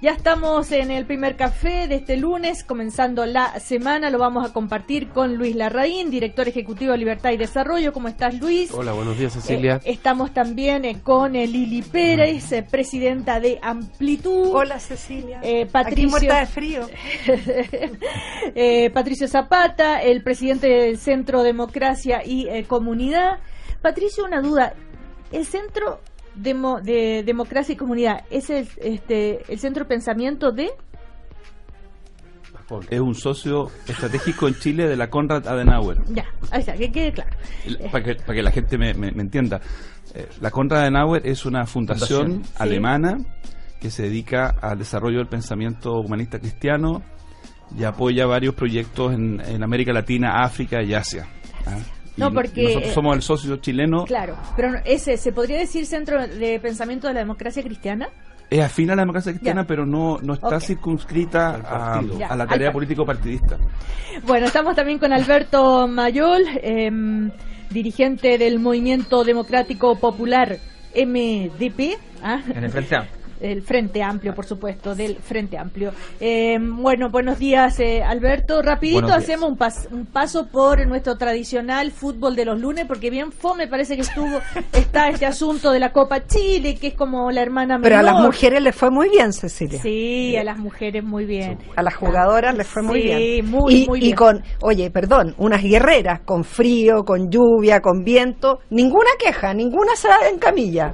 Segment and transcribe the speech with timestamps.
[0.00, 4.08] Ya estamos en el primer café de este lunes, comenzando la semana.
[4.08, 7.92] Lo vamos a compartir con Luis Larraín, director ejecutivo de Libertad y Desarrollo.
[7.92, 8.70] ¿Cómo estás, Luis?
[8.72, 9.80] Hola, buenos días, Cecilia.
[9.84, 14.54] Eh, estamos también eh, con eh, Lili Pérez, eh, presidenta de Amplitud.
[14.54, 15.40] Hola, Cecilia.
[15.42, 16.86] Eh, Patricio, Aquí muerta de frío.
[18.54, 23.40] Eh, Patricio Zapata, el presidente del Centro Democracia y eh, Comunidad.
[23.82, 24.74] Patricio, una duda.
[25.32, 26.00] ¿El Centro
[26.34, 30.70] Demo- de Democracia y Comunidad es el, este, el centro de pensamiento de...?
[32.88, 35.98] Es un socio estratégico en Chile de la Konrad Adenauer.
[36.14, 37.30] Ya, ahí está, que quede claro.
[37.90, 39.60] Para que, para que la gente me, me- me entienda.
[40.14, 42.52] Eh, La Konrad Adenauer es una fundación, Fundación, sí.
[42.58, 43.18] alemana
[43.80, 47.02] que se dedica al desarrollo del pensamiento humanista cristiano
[47.76, 51.26] y apoya varios proyectos en, en América Latina, África y Asia.
[51.66, 51.76] ¿ah?
[52.20, 54.04] No, porque, nosotros eh, somos el socio chileno.
[54.04, 58.08] Claro, pero ese, ¿se podría decir centro de pensamiento de la democracia cristiana?
[58.48, 59.66] Es afín a la democracia cristiana, Ya.
[59.68, 62.18] pero no, no está circunscrita a, partido.
[62.18, 63.56] Ya, a la tarea par- político partidista.
[64.26, 67.30] Bueno, estamos también con Alberto Mayol, em,
[67.70, 70.58] dirigente del Movimiento Democrático Popular
[70.94, 72.40] MDP, ¿ah?
[72.52, 73.19] En el Frente Amplio.
[73.40, 75.92] El Frente Amplio, por supuesto, del Frente Amplio.
[76.20, 78.62] Em, bueno, buenos días, eh, Alberto.
[78.62, 83.32] Rapidito hacemos un, pas- un paso por nuestro tradicional fútbol de los lunes, porque bien
[83.32, 84.38] fome parece que estuvo
[84.72, 88.14] está este asunto de la Copa Chile, que es como la hermana Pero a las
[88.14, 88.26] menor.
[88.28, 89.80] mujeres les fue muy bien, Cecilia.
[89.80, 91.58] Sí, a las mujeres muy bien.
[91.76, 93.50] A las jugadoras les fue muy Sí, bien.
[93.50, 94.16] muy, y, muy y bien.
[94.16, 100.10] con, oye, perdón, unas guerreras, con frío, con lluvia, con viento, ninguna queja, ninguna se
[100.30, 100.92] en camilla.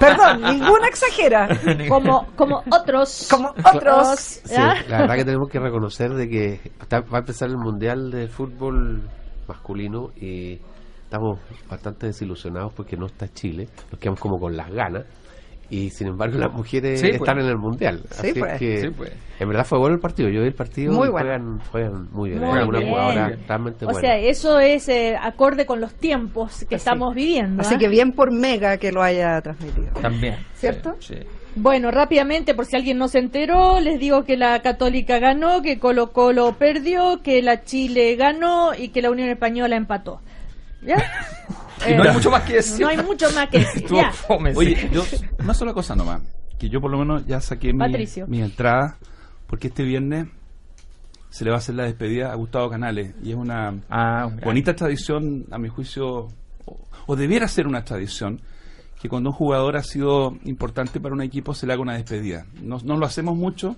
[0.00, 1.48] Perdón, ninguna exagera.
[1.88, 3.28] Como, como otros.
[3.30, 4.40] Como otros.
[4.88, 8.28] La verdad que tenemos que reconocer de que está- va a empezar el Mundial de
[8.28, 9.02] Fútbol
[9.46, 10.60] masculino y
[11.04, 15.04] estamos bastante desilusionados porque no está Chile, nos quedamos como con las ganas
[15.70, 17.20] y sin embargo las mujeres Sí, pues.
[17.20, 18.02] están en el Mundial.
[18.10, 18.52] Sí, Así pues.
[18.54, 19.12] es que Sí, pues.
[19.40, 21.26] en verdad fue bueno el partido, yo vi el partido Muy y bueno.
[21.28, 22.92] juegan, juegan muy bien, Muy algunas bien.
[22.92, 24.00] jugadoras realmente O buenas.
[24.02, 27.62] sea, eso es eh, acorde con los tiempos que estamos viviendo.
[27.62, 27.78] Así ¿ah?
[27.78, 29.88] que bien por Mega que lo haya transmitido.
[30.00, 30.36] También.
[30.54, 30.94] ¿Cierto?
[31.00, 31.20] Sí, sí.
[31.58, 35.78] Bueno, rápidamente, por si alguien no se enteró, les digo que la Católica ganó, que
[35.78, 40.20] Colo Colo perdió, que la Chile ganó y que la Unión Española empató.
[40.82, 40.96] ¿Ya?
[41.88, 42.80] Y no Eh, hay mucho más que decir.
[42.80, 43.82] no hay mucho más que decir.
[43.82, 44.12] Estuvo Ya.
[44.54, 45.04] Oye, yo,
[45.40, 46.22] una sola cosa nomás,
[46.58, 48.26] que yo por lo menos ya saqué mi- Patricio.
[48.30, 48.94] entradas,
[49.46, 50.28] porque este viernes
[51.30, 54.74] se le va a hacer la despedida a Gustavo Canales, y es una Ah, bonita
[54.74, 56.28] tradición, a mi juicio,
[56.64, 58.40] o, o debiera ser una tradición,
[59.00, 62.46] que cuando un jugador ha sido importante para un equipo se le haga una despedida.
[62.62, 63.76] No, no lo hacemos mucho.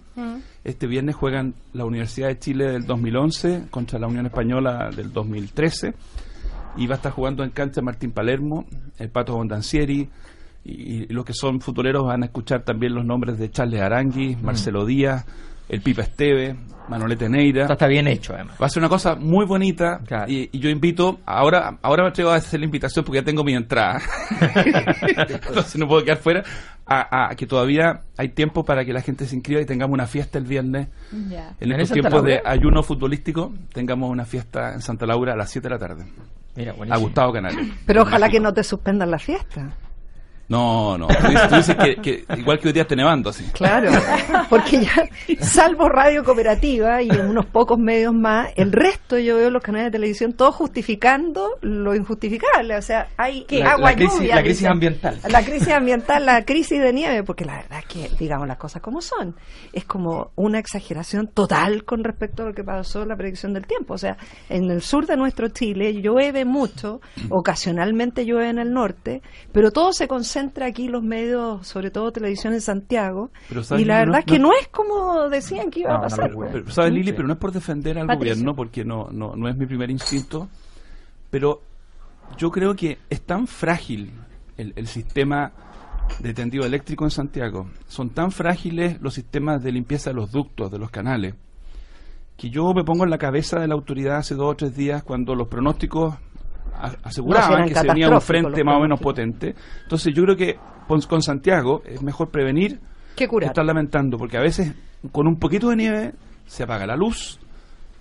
[0.62, 5.94] Este viernes juegan la Universidad de Chile del 2011 contra la Unión Española del 2013
[6.76, 8.66] y va a estar jugando en cancha Martín Palermo,
[8.98, 10.08] el Pato Bondancieri
[10.64, 14.36] y, y los que son futureros van a escuchar también los nombres de Charles Arangui,
[14.36, 15.24] Marcelo Díaz,
[15.68, 16.56] el Pipa Esteve,
[16.88, 17.62] Manolete Neira.
[17.62, 18.56] Esto está bien hecho, además.
[18.60, 20.30] Va a ser una cosa muy bonita Claro.
[20.32, 23.44] y, y yo invito, ahora ahora me atrevo a hacer la invitación porque ya tengo
[23.44, 24.00] mi entrada,
[25.28, 26.42] entonces no puedo quedar fuera,
[26.86, 30.06] a, a que todavía hay tiempo para que la gente se inscriba y tengamos una
[30.06, 30.88] fiesta el viernes.
[31.28, 31.54] Ya.
[31.60, 35.50] En ¿En estos tiempos de ayuno futbolístico, tengamos una fiesta en Santa Laura a las
[35.50, 36.04] 7 de la tarde.
[36.58, 36.96] Mira, A.
[36.96, 37.68] Gustavo Canales.
[37.86, 39.70] Pero ojalá que no te suspendan la fiesta.
[40.48, 41.08] No, no.
[41.08, 43.44] Tú dices, tú dices que, que igual que hoy día esté nevando, así.
[43.52, 43.90] Claro,
[44.48, 45.08] porque ya,
[45.44, 49.88] salvo Radio Cooperativa y en unos pocos medios más, el resto yo veo los canales
[49.88, 52.76] de televisión todos justificando lo injustificable.
[52.76, 53.44] O sea, hay.
[53.50, 55.18] La- agua la crisis- lluvia, la crisis ambiental.
[55.28, 58.80] La crisis ambiental, la crisis de nieve, porque la verdad es que, digamos las cosas
[58.80, 59.36] como son,
[59.74, 63.66] es como una exageración total con respecto a lo que pasó en la predicción del
[63.66, 63.92] tiempo.
[63.94, 64.16] O sea,
[64.48, 69.20] en el sur de nuestro Chile llueve mucho, ocasionalmente llueve en el norte,
[69.52, 73.84] pero todo se concentra aquí, los medios, sobre todo televisión en Santiago, Pero, ¿sabes, y
[73.86, 76.08] la verdad No- es que no- no es como decían que iba No, a una
[76.08, 76.30] pasar.
[76.30, 76.48] locura.
[76.52, 77.12] Pero, ¿Sabes, Lili?
[77.12, 78.34] Pero no es por defender al Patricio.
[78.34, 80.48] gobierno, porque no, no, no es mi primer instinto,
[81.30, 81.60] pero
[82.36, 84.12] yo creo que es tan frágil
[84.56, 85.52] el, el sistema
[86.20, 90.70] de tendido eléctrico en Santiago, son tan frágiles los sistemas de limpieza de los ductos,
[90.70, 91.34] de los canales,
[92.36, 95.02] que yo me pongo en la cabeza de la autoridad hace dos o tres días
[95.02, 96.14] cuando los pronósticos
[96.80, 99.54] No, aseguraban que se venía un frente más o menos potente.
[99.82, 102.78] Entonces yo creo que con, Santiago es mejor prevenir
[103.16, 103.48] ¿Qué que curar?
[103.50, 104.72] estar lamentando, porque a veces
[105.12, 106.12] con un poquito de nieve
[106.46, 107.38] se apaga la luz,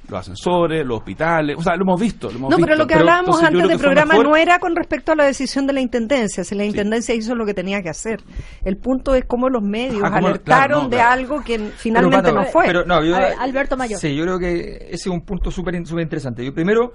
[0.09, 2.29] los ascensores, los hospitales, o sea, lo hemos visto.
[2.31, 5.11] Lo hemos No, pero lo que hablábamos antes del programa mejor- no era con respecto
[5.11, 8.21] a la decisión de la Intendencia, si la Intendencia hizo lo que tenía que hacer.
[8.63, 11.11] El punto es cómo los medios Ah, cómo- alertaron claro, no, de claro.
[11.11, 12.65] algo que finalmente Pato, no fue.
[12.67, 13.99] Pero, no, yo- ver, Alberto Mayor.
[13.99, 16.45] Sí, yo creo que ese es un punto súper interesante.
[16.45, 16.93] Yo primero,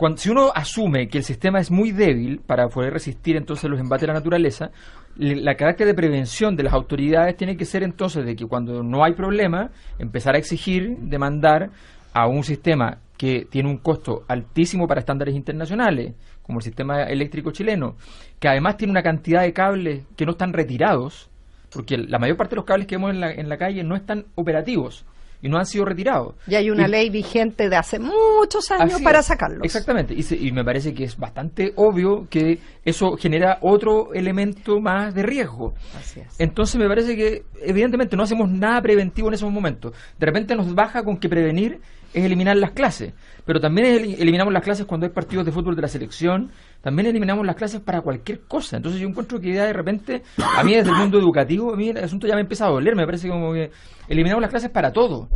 [0.00, 3.78] cuando, si uno asume que el sistema es muy débil para poder resistir entonces los
[3.78, 4.70] embates de la naturaleza,
[5.16, 8.82] le- la carácter de prevención de las autoridades tiene que ser entonces de que cuando
[8.82, 11.68] no hay problema, empezar a exigir, demandar
[12.14, 17.50] a un sistema que tiene un costo altísimo para estándares internacionales, como el sistema eléctrico
[17.50, 17.96] chileno,
[18.38, 21.28] que además tiene una cantidad de cables que no están retirados,
[21.70, 23.94] porque la mayor parte de los cables que vemos en la, en la calle no
[23.96, 25.04] están operativos
[25.42, 26.34] y no han sido retirados.
[26.46, 29.26] Y hay una Y- ley vigente de hace muchos años para es.
[29.26, 29.64] sacarlos.
[29.64, 34.80] Exactamente, y, se- y me parece que es bastante obvio que eso genera otro elemento
[34.80, 35.74] más de riesgo.
[35.98, 36.38] Así es.
[36.38, 39.92] Entonces me parece que evidentemente no hacemos nada preventivo en esos momentos.
[40.18, 41.80] De repente nos baja con que prevenir
[42.12, 43.12] es eliminar las clases,
[43.46, 46.50] pero también el- eliminamos las clases cuando hay partidos de fútbol de la selección,
[46.82, 48.76] también eliminamos las clases para cualquier cosa.
[48.78, 50.22] Entonces yo encuentro que ya de repente,
[50.56, 52.94] a mí desde el mundo educativo, a mí el asunto ya me empieza a doler,
[52.96, 53.70] me parece como que
[54.08, 55.28] eliminamos las clases para todo.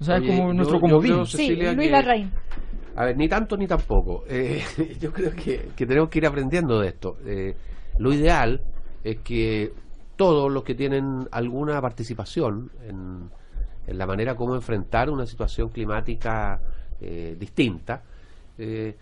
[0.00, 1.12] O sea, Oye, es como yo- nuestro comodín.
[1.12, 2.30] creo, Sí, Cecilia, Luis que- Larraín.
[2.96, 4.24] A ver, ni tanto ni tampoco.
[4.28, 4.62] Eh,
[5.00, 7.16] yo creo que, que tenemos que ir aprendiendo de esto.
[7.26, 7.54] Eh,
[7.98, 8.60] lo ideal
[9.04, 9.72] es que
[10.16, 13.30] todos los que tienen alguna participación en,
[13.86, 16.60] en la manera como enfrentar una situación climática
[17.00, 18.02] eh, distinta,
[18.58, 18.94] eh,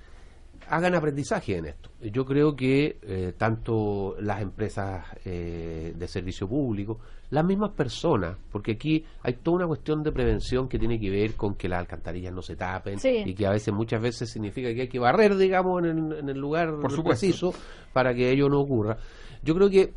[0.68, 1.90] hagan aprendizaje en esto.
[2.00, 6.98] Yo creo que eh, tanto las empresas eh, de servicio público,
[7.30, 11.34] las mismas personas, porque aquí hay toda una cuestión de prevención que tiene que ver
[11.34, 13.22] con que las alcantarillas no se tapen Sí.
[13.26, 16.28] y que a veces, muchas veces significa que hay que barrer, digamos, en el, en
[16.28, 17.52] el lugar Por preciso
[17.92, 18.96] para que ello no ocurra.
[19.42, 19.92] Yo creo que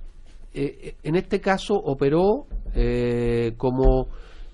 [0.53, 4.07] eh, en este caso operó eh, como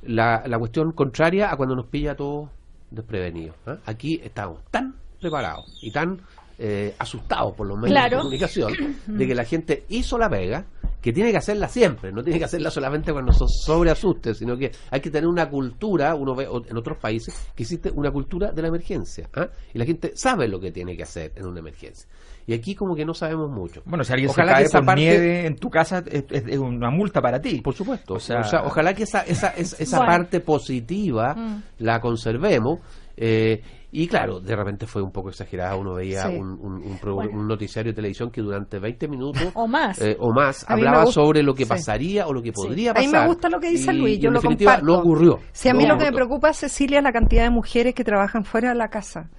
[0.03, 2.49] la, la cuestión contraria a cuando nos pilla a todos
[2.91, 3.55] desprevenidos.
[3.65, 3.77] ¿ah?
[3.85, 6.19] Aquí estamos tan preparados y tan
[6.59, 8.17] eh, asustados por los medios Claro.
[8.17, 8.73] de comunicación
[9.07, 10.65] de que la gente hizo la pega
[11.01, 14.71] que tiene que hacerla siempre, no tiene que hacerla solamente cuando se sobreasuste, sino que
[14.89, 18.61] hay que tener una cultura, uno ve en otros países que existe una cultura de
[18.63, 19.47] la emergencia, ¿ah?
[19.73, 22.09] y la gente sabe lo que tiene que hacer en una emergencia.
[22.47, 23.83] Y aquí como que no sabemos mucho.
[23.85, 26.57] Bueno, si alguien Ojalá se que cae esa por parte- nieve en tu casa, es,
[26.57, 27.61] una multa para ti.
[27.61, 28.15] Por supuesto.
[28.15, 30.11] O O sea- sea, ojalá que esa, esa, esa, esa Bueno.
[30.11, 31.63] parte positiva Mm.
[31.79, 32.79] la conservemos.
[33.19, 33.61] eh,
[33.91, 35.75] y claro, de repente fue un poco exagerada.
[35.75, 36.35] Uno veía Sí.
[36.35, 37.31] un, un- un Bueno.
[37.39, 40.01] un noticiario de televisión que durante 20 minutos O más.
[40.01, 41.69] eh, o más A hablaba gusta- sobre lo que sí.
[41.69, 43.21] pasaría o lo que podría A mí pasar.
[43.21, 44.93] me gusta lo que dice y- Luis, yo en lo definitiva comparto.
[44.93, 45.39] no ocurrió.
[45.53, 48.03] Sí, a mí No lo que me preocupa, Cecilia, es la cantidad de mujeres que
[48.03, 49.29] trabajan fuera de la casa.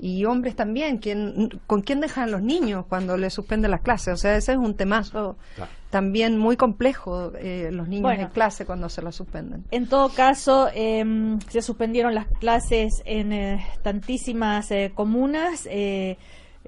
[0.00, 4.14] Y hombres también, ¿quién, ¿con quién dejan los niños cuando les suspenden las clases?
[4.14, 5.70] O sea, ese es un temazo Claro.
[5.90, 8.22] también muy complejo, eh, los niños Bueno.
[8.22, 9.64] en clase cuando se los suspenden.
[9.72, 15.66] En todo caso, em, se suspendieron las clases en eh, tantísimas eh, comunas.
[15.70, 16.16] eh,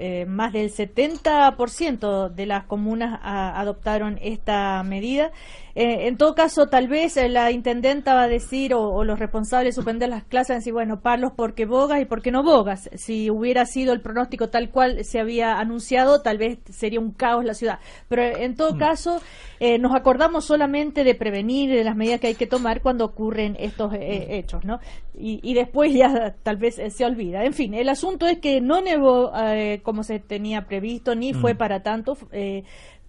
[0.02, 5.30] eh, más del 70% de las comunas a- adoptaron esta medida.
[5.74, 9.18] Eh, en todo caso, tal vez eh, la intendenta va a decir, o, o los
[9.18, 12.90] responsables suspender las clases, decir, bueno, parlos porque bogas y porque no bogas.
[12.94, 17.44] Si hubiera sido el pronóstico tal cual se había anunciado, tal vez sería un caos
[17.44, 17.78] la ciudad.
[18.08, 19.20] Pero eh, en todo caso,
[19.60, 23.56] eh, nos acordamos solamente de prevenir de las medidas que hay que tomar cuando ocurren
[23.58, 24.80] estos eh, hechos, ¿no?
[25.14, 27.44] Y, y después ya tal vez eh, se olvida.
[27.44, 31.54] En fin, el asunto es que no nevó eh, como se tenía previsto, ni fue
[31.54, 32.16] para tanto.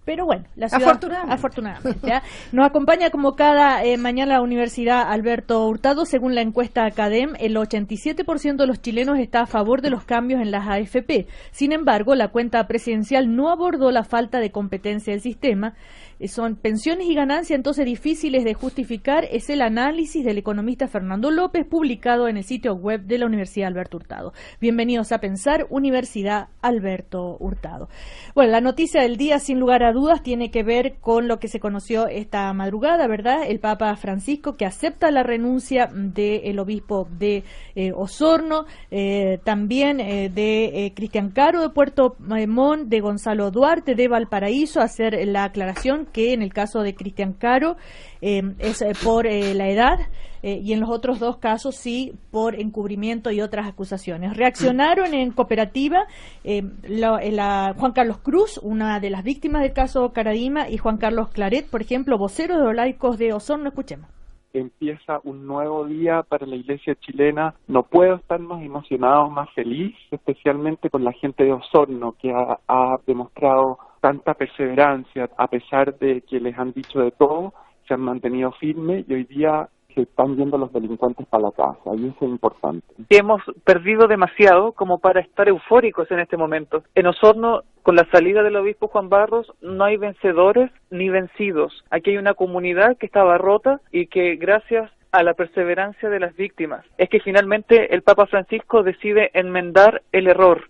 [0.04, 1.34] Pero bueno, la ciudad, Afortunadamente.
[1.36, 2.24] afortunadamente, ¿ya?
[2.52, 6.06] Nos acompaña como cada eh, mañana la Universidad Alberto Hurtado.
[6.06, 10.42] Según la encuesta Academ, el 87% de los chilenos está a favor de los cambios
[10.42, 11.28] en las AFP.
[11.52, 15.76] Sin embargo, la cuenta presidencial no abordó la falta de competencia del sistema.
[16.22, 19.26] Eh, Son pensiones y ganancias entonces difíciles de justificar.
[19.32, 23.68] Es el análisis del economista Fernando López publicado en el sitio web de la Universidad
[23.68, 24.32] Alberto Hurtado.
[24.60, 27.90] Bienvenidos a Pensar, Universidad Alberto Hurtado.
[28.36, 31.48] Bueno, la noticia del día, sin lugar a dudas, tiene que ver con lo que
[31.48, 33.46] se conoció esta madrugada, ¿verdad?
[33.48, 37.44] El Papa Francisco que acepta la renuncia del obispo de
[37.74, 44.82] eh, Osorno, eh, también de Cristian Caro de Puerto Montt, de Gonzalo Duarte de Valparaíso,
[44.82, 47.76] hacer la aclaración que en el caso de Cristian Caro
[48.22, 50.00] eh, es eh, por eh, la edad
[50.44, 54.36] eh, y en los otros dos casos sí por encubrimiento y otras acusaciones.
[54.36, 56.06] Reaccionaron en cooperativa
[56.44, 61.30] la- la- Juan Carlos Cruz, una de las víctimas del caso Caradima, y Juan Carlos
[61.30, 63.70] Claret, por ejemplo, vocero de los laicos de Osorno.
[63.70, 64.10] Escuchemos.
[64.54, 67.54] empieza un nuevo día para la iglesia chilena.
[67.68, 72.60] No puedo estar más emocionado, más feliz, especialmente con la gente de Osorno, que ha,
[72.68, 77.54] ha demostrado tanta perseverancia, a pesar de que les han dicho de todo,
[77.88, 81.96] se han mantenido firmes y hoy día se están yendo los delincuentes para la casa,
[81.96, 82.86] y eso es importante.
[83.10, 86.84] hemos perdido demasiado como para estar eufóricos en este momento.
[86.96, 91.84] En Osorno, con la salida del obispo Juan Barros, no hay vencedores ni vencidos.
[91.90, 96.36] Aquí hay una comunidad que estaba rota y que gracias a la perseverancia de las
[96.36, 100.70] víctimas es que finalmente el Papa Francisco decide enmendar el error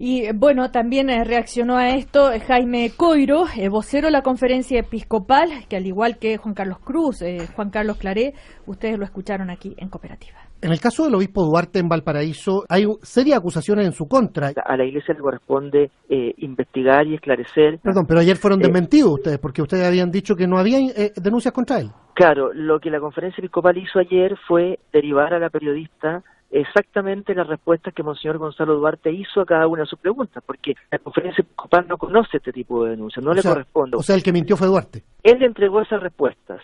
[0.00, 4.78] Y eh, bueno, también eh, reaccionó a esto eh, Jaime Coiro, vocero de la conferencia
[4.78, 7.24] episcopal, que al igual que Juan Carlos Cruz,
[7.56, 8.32] Juan Carlos Claré,
[8.66, 10.38] ustedes lo escucharon aquí en Cooperativa.
[10.62, 14.52] En el caso del obispo Duarte en Valparaíso, hay serias acusaciones en su contra.
[14.64, 17.78] A la iglesia le corresponde investigar y esclarecer.
[17.80, 20.78] Perdón, pero ayer fueron desmentidos ustedes, porque ustedes habían dicho que no había
[21.14, 21.90] denuncias contra él.
[22.14, 27.46] Claro, lo que la conferencia episcopal hizo ayer fue derivar a la periodista exactamente las
[27.46, 31.42] respuestas que Monseñor Gonzalo Duarte hizo a cada una de sus preguntas, porque la conferencia
[31.42, 33.96] episcopal no conoce este tipo de denuncias, no le corresponde.
[33.96, 35.04] O sea, el que mintió fue Duarte.
[35.22, 36.60] Él le entregó esas respuestas.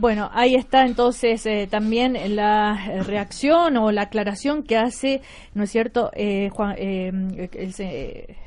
[0.00, 5.20] Bueno, ahí está entonces eh, también la eh, reacción o la aclaración que hace,
[5.52, 6.74] ¿no es cierto?, eh, Juan,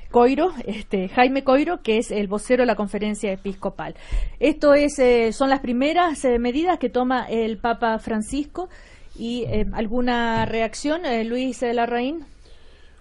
[0.10, 3.94] Coiro, este, Jaime Coiro, que es el vocero de la conferencia episcopal.
[4.40, 5.00] Esto es,
[5.36, 8.70] son las primeras medidas que toma el Papa Francisco
[9.16, 12.26] ¿Y eh, alguna reacción, eh, Luis de Larraín?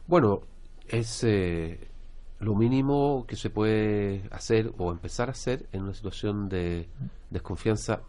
[0.07, 0.41] Bueno,
[0.89, 1.79] es eh,
[2.41, 6.89] lo mínimo que se puede hacer o empezar a hacer en una situación de
[7.31, 8.03] desconfianza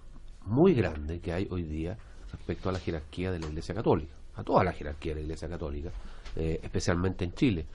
[0.45, 1.97] muy grande que hay hoy día
[2.31, 5.47] respecto a la jerarquía de la Iglesia Católica, a toda la jerarquía de la Iglesia
[5.47, 5.91] Católica,
[6.35, 7.65] especialmente en Chile.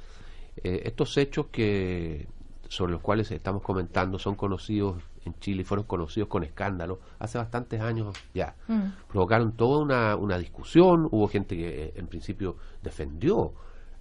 [0.62, 2.26] estos hechos que
[2.68, 7.80] sobre los cuales estamos comentando son conocidos en Chile fueron conocidos con escándalo hace bastantes
[7.80, 8.54] años ya.
[8.66, 9.08] Mm.
[9.08, 13.52] Provocaron toda una, una, discusión, hubo gente que eh, en principio defendió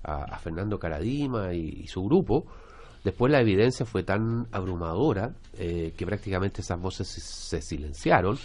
[0.03, 2.45] a, Fernando Caradima y, su grupo.
[3.03, 8.37] Después la evidencia fue tan abrumadora eh, que prácticamente esas voces se, silenciaron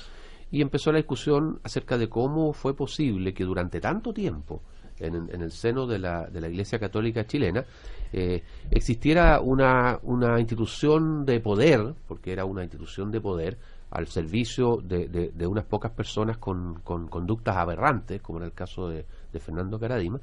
[0.51, 4.63] y empezó la discusión acerca de cómo fue posible que durante tanto tiempo
[5.07, 7.65] en, en el seno de la, de la Iglesia Católica chilena
[8.13, 13.59] eh, existiera una, una institución de poder, porque era una institución de poder,
[13.91, 18.89] al servicio de, de, unas pocas personas con, con, conductas aberrantes, como era el caso
[18.89, 19.05] de,
[19.39, 20.19] Fernando Caradima,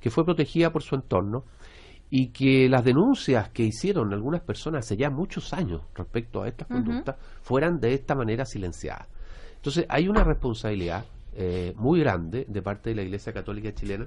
[0.00, 1.44] que fue protegida por su entorno
[2.10, 6.68] y que las denuncias que hicieron algunas personas hace ya muchos años respecto a estas
[6.68, 9.08] conductas fueran de esta manera silenciadas.
[9.56, 11.04] Entonces hay una responsabilidad
[11.36, 14.06] eh, muy grande de parte de la Iglesia Católica chilena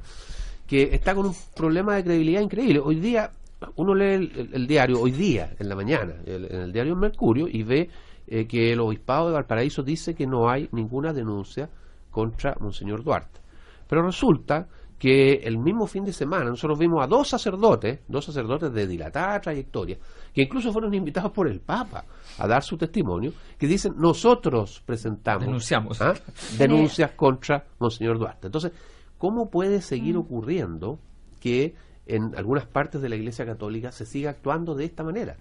[0.69, 2.79] que está con un problema de credibilidad increíble.
[2.79, 3.31] Hoy día,
[3.75, 7.89] uno lee el, diario, hoy día, en la mañana, en el diario Mercurio, y ve
[8.27, 11.69] eh, que el obispado de Valparaíso dice que no hay ninguna denuncia
[12.11, 13.39] contra Monseñor Duarte.
[13.87, 14.67] Pero resulta
[14.99, 19.39] que el mismo fin de semana nosotros vimos a dos sacerdotes, dos sacerdotes de dilatada
[19.39, 19.97] trayectoria,
[20.33, 22.05] que incluso fueron invitados por el Papa
[22.37, 26.01] a dar su testimonio, que dicen nosotros presentamos Denunciamos.
[26.01, 26.13] ¿ah?
[26.57, 28.47] denuncias contra Monseñor Duarte.
[28.47, 28.73] Entonces,
[29.19, 30.19] ¿Cómo puede seguir mm.
[30.19, 30.97] ocurriendo
[31.39, 31.75] que
[32.07, 35.37] en algunas partes de la Iglesia Católica se siga actuando de esta manera?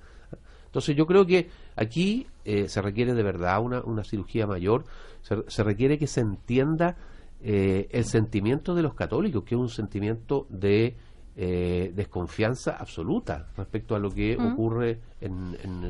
[0.67, 4.85] Entonces yo creo que aquí eh, se requiere de verdad una, una cirugía mayor,
[5.23, 6.97] se, requiere que se entienda
[7.42, 10.97] eh, el sentimiento de los católicos, que es un sentimiento de
[11.37, 14.52] eh, desconfianza absoluta respecto a lo que mm.
[14.52, 15.00] ocurre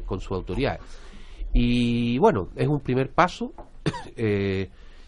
[0.05, 0.79] con su autoridad.
[1.53, 3.53] Y bueno, es un primer paso.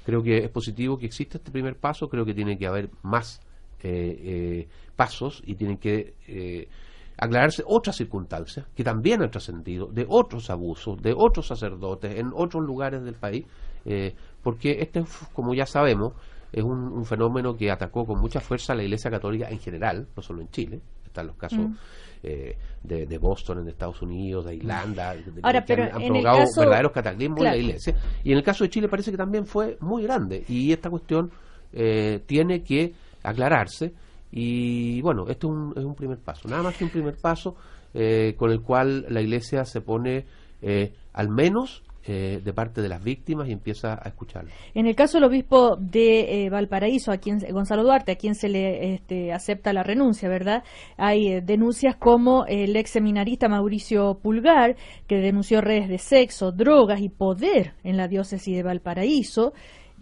[0.04, 3.40] Creo que es positivo que exista este primer paso, creo que tiene que haber más
[3.82, 6.68] eh, eh, pasos y tienen que eh,
[7.16, 12.62] aclararse otras circunstancias que también han trascendido de otros abusos, de otros sacerdotes en otros
[12.64, 13.47] lugares del país,
[14.42, 16.14] porque este, como ya sabemos,
[16.52, 20.23] es un, fenómeno que atacó con mucha fuerza a la Iglesia Católica en general, no
[20.23, 21.75] solo en Chile, están los casos mm.
[22.23, 27.56] eh, de, Boston en Estados Unidos, de Irlanda, que han, provocado verdaderos cataclismos en la
[27.56, 27.97] iglesia.
[28.25, 30.44] Y en el caso de Chile parece que también fue muy grande.
[30.49, 31.30] Y esta cuestión
[31.73, 33.92] eh, tiene que aclararse.
[34.32, 37.56] Y bueno, esto es un, es un primer paso, nada más que un primer paso
[37.92, 40.25] eh, con el cual la iglesia se pone
[41.12, 44.50] al menos eh, de parte de las víctimas y empieza a escucharlo.
[44.73, 48.49] En el caso del obispo de eh, Valparaíso, a quien Gonzalo Duarte, a quien se
[48.49, 50.64] le este, acepta la renuncia, ¿verdad?
[50.97, 54.76] Hay eh, denuncias como el ex seminarista Mauricio Pulgar,
[55.07, 59.52] que denunció redes de sexo, drogas y poder en la diócesis de Valparaíso.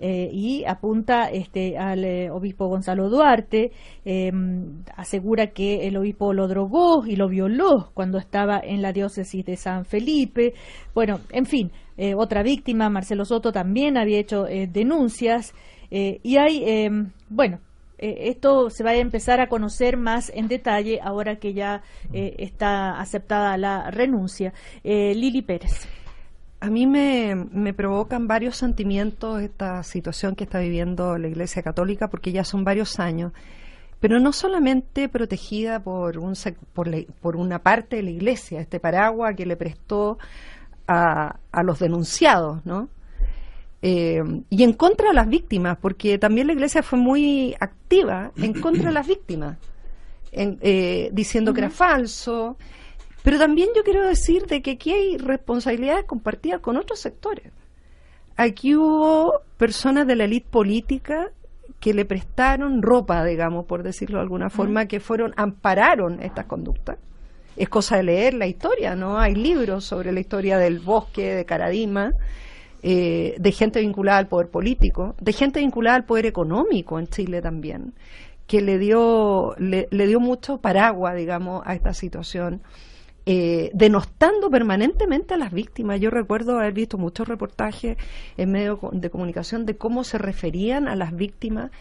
[0.00, 3.72] Eh, y apunta este, al obispo Gonzalo Duarte,
[4.04, 9.44] em, asegura que el obispo lo drogó y lo violó cuando estaba en la diócesis
[9.44, 10.54] de San Felipe.
[10.94, 15.52] Bueno, en fin, eh, otra víctima, Marcelo Soto, también había hecho denuncias
[15.90, 17.60] y hay, em, bueno,
[17.98, 23.56] esto se va a empezar a conocer más en detalle ahora que ya está aceptada
[23.56, 24.52] la renuncia.
[24.84, 25.88] Lili Pérez.
[26.60, 32.08] A mí me, me, provocan varios sentimientos esta situación que está viviendo la Iglesia Católica,
[32.08, 33.32] porque ya son varios años,
[34.00, 36.34] pero no solamente protegida por, un,
[36.72, 36.88] por,
[37.20, 40.18] por una parte de la Iglesia, este paraguas que le prestó
[40.88, 42.88] a, a los denunciados, ¿no?
[43.82, 48.60] Eh, y en contra de las víctimas, porque también la Iglesia fue muy activa en
[48.60, 49.56] contra de las víctimas.
[50.32, 52.56] en- eh, diciendo que era falso.
[53.22, 57.50] Pero también yo quiero decir de que aquí hay responsabilidades compartidas con otros sectores.
[58.36, 61.30] Aquí hubo personas de la élite política
[61.80, 66.98] que le prestaron ropa, digamos, por decirlo de alguna forma, que fueron, ampararon estas conductas.
[67.58, 69.18] Es cosa de leer la historia, ¿no?
[69.18, 72.12] Hay libros sobre la historia del bosque, de Caradima,
[72.84, 77.42] eh, de gente vinculada al poder político, de gente vinculada al poder económico en Chile
[77.42, 77.94] también,
[78.46, 82.62] que le dio, le, dio mucho paraguas, digamos, a esta situación,
[83.26, 85.98] eh, denostando permanentemente a las víctimas.
[85.98, 87.96] Yo recuerdo haber visto muchos reportajes
[88.36, 91.72] en medios de comunicación de cómo se referían a las víctimas.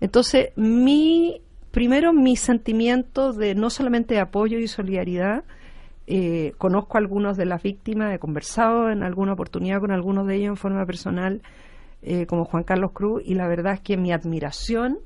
[0.00, 1.42] Entonces, mi,
[1.74, 5.44] primero, mi sentimiento de no solamente apoyo y solidaridad,
[6.06, 10.36] eh, conozco a algunos de las víctimas, he conversado en alguna oportunidad con algunos de
[10.36, 11.42] ellos en forma personal,
[12.02, 14.98] eh, como Juan Carlos Cruz, y la verdad es que mi admiración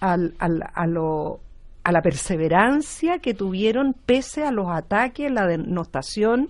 [0.00, 1.40] al, al- a, lo-
[1.82, 6.48] a la perseverancia que tuvieron pese a los ataques, la denostación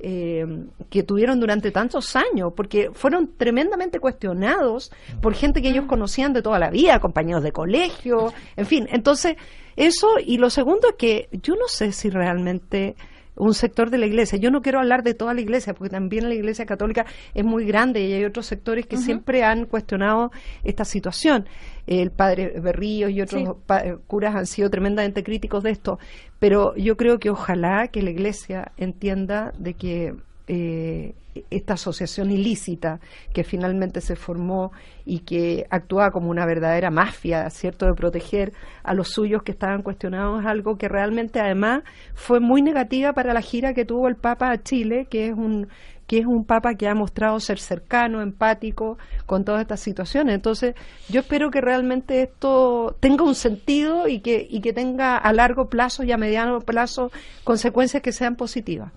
[0.00, 0.46] eh,
[0.90, 6.42] que tuvieron durante tantos años, porque fueron tremendamente cuestionados por gente que ellos conocían de
[6.42, 8.88] toda la vida, compañeros de colegio, en fin.
[8.90, 9.36] Entonces,
[9.76, 12.96] eso, y lo segundo es que yo no sé si realmente
[13.36, 14.38] un sector de la iglesia.
[14.38, 17.64] Yo no quiero hablar de toda la iglesia, porque también la iglesia católica es muy
[17.64, 20.30] grande y hay otros sectores que siempre han cuestionado
[20.62, 21.46] esta situación.
[21.86, 23.48] El padre Berrío y otros Sí.
[23.84, 25.98] eh, curas han sido tremendamente críticos de esto,
[26.38, 30.14] pero yo creo que ojalá que la iglesia entienda de que
[30.46, 31.14] eh,
[31.50, 33.00] esta asociación ilícita
[33.32, 34.72] que finalmente se formó
[35.04, 39.82] y que actúa como una verdadera mafia, ¿cierto?, de proteger a los suyos que estaban
[39.82, 41.82] cuestionados, es algo que realmente además
[42.14, 45.68] fue muy negativa para la gira que tuvo el Papa a Chile, que es un
[46.06, 50.34] que es un papa que ha mostrado ser cercano, empático con todas estas situaciones.
[50.34, 50.74] Entonces,
[51.08, 55.68] yo espero que realmente esto tenga un sentido y que, y que tenga a largo
[55.68, 57.10] plazo y a mediano plazo
[57.42, 58.92] consecuencias que sean positivas.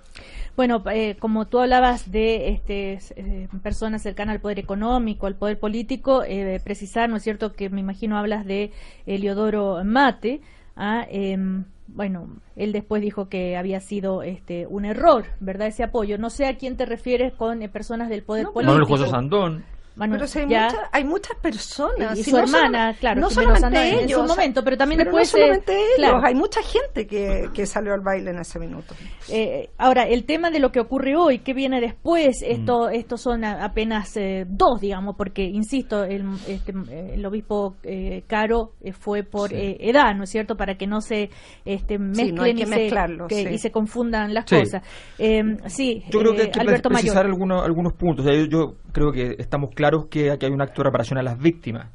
[0.58, 5.60] Bueno, eh, como tú hablabas de este, eh, personas cercanas al poder económico, al poder
[5.60, 8.72] político, eh, precisar, ¿no es cierto?, que me imagino hablas de
[9.06, 10.42] Eliodoro Mate.
[10.76, 16.18] ah, em, bueno, él después dijo que había sido este, un error, ¿verdad?, ese apoyo.
[16.18, 18.80] No sé a quién te refieres con eh, personas del poder No, político.
[18.80, 19.64] Manuel José Sandón.
[20.00, 20.64] Pero si hay, ya.
[20.66, 22.18] muchas, hay muchas personas.
[22.20, 24.12] Y si su no hermana, solamente- claro, No solamente Sandón, en ellos.
[24.22, 26.20] su momento, pero también pero después, No eh, solamente ellos, claro.
[26.24, 28.94] hay mucha gente que, que salió al baile en ese minuto.
[29.30, 32.38] Eh, ahora, el tema de lo que ocurre hoy, ¿qué viene después?
[32.42, 32.52] Mm.
[32.52, 36.74] Esto, estos son a- apenas eh, dos, digamos, porque, insisto, el, este,
[37.14, 39.56] el obispo eh, Caro fue por Sí.
[39.56, 40.56] eh, edad, ¿no es cierto?
[40.56, 41.30] Para que no se
[41.66, 43.54] este, mezclen no hay que y, se, mezclarlo, que- sí.
[43.54, 44.58] y se confundan las Sí.
[44.60, 44.84] cosas.
[45.20, 47.32] Eh, sí, Yo creo que hay que Alberto precisar Mayor.
[47.32, 48.26] algunos, algunos puntos.
[48.26, 51.20] O sea, yo, yo creo que estamos claros que aquí hay un acto de reparación
[51.20, 51.88] a las víctimas.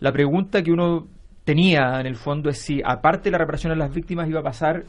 [0.00, 1.06] La pregunta que uno
[1.44, 4.44] tenía en el fondo es si, aparte de la reparación a las víctimas, iba a
[4.44, 4.84] pasar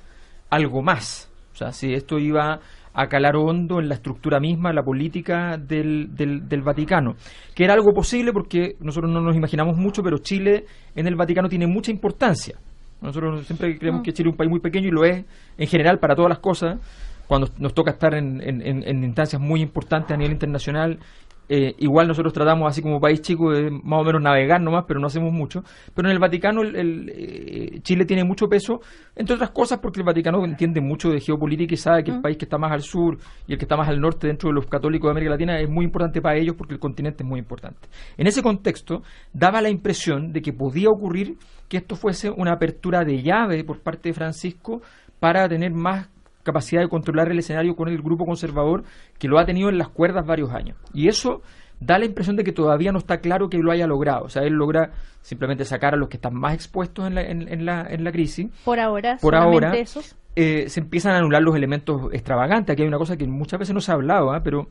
[0.49, 1.31] algo más.
[1.53, 2.59] O sea, si esto iba
[2.97, 7.15] a calar hondo en la estructura misma, la política del, del, Vaticano.
[7.53, 10.65] Que era algo posible porque nosotros no nos imaginamos mucho, pero Chile
[10.95, 12.57] en el Vaticano tiene mucha importancia.
[13.01, 15.25] Nosotros siempre creemos que Chile es un país muy pequeño y lo es
[15.57, 16.79] en general para todas las cosas.
[17.27, 20.99] Cuando nos toca estar en- en instancias muy importantes a nivel internacional,
[21.47, 24.99] eh, igual nosotros tratamos, así como país chico, de más o menos navegar nomás, pero
[24.99, 25.63] no hacemos mucho.
[25.93, 28.81] Pero en el Vaticano el, el, eh, Chile tiene mucho peso,
[29.15, 32.38] entre otras cosas porque el Vaticano entiende mucho de geopolítica y sabe que el país
[32.38, 34.65] que está más al sur y el que está más al norte dentro de los
[34.65, 37.88] católicos de América Latina es muy importante para ellos porque el continente es muy importante.
[38.17, 39.03] En ese contexto,
[39.34, 41.38] daba la impresión de que podía ocurrir
[41.69, 44.81] que esto fuese una apertura de llave por parte de Francisco
[45.19, 46.10] para tener más
[46.45, 48.84] capacidad de controlar el escenario con el grupo conservador
[49.19, 50.77] que lo ha tenido en las cuerdas varios años.
[50.93, 51.41] Y eso
[51.81, 54.23] da la impresión de que todavía no está claro que lo haya logrado.
[54.25, 57.51] O sea, él logra simplemente sacar a los que están más expuestos en la, en,
[57.51, 58.47] en la, en la crisis.
[58.63, 60.15] Por ahora, Por solamente ahora, esos.
[60.38, 62.71] eh, se empiezan a anular los elementos extravagantes.
[62.73, 64.39] Aquí hay una cosa que muchas veces no se ha hablado, ¿ah?
[64.41, 64.67] pero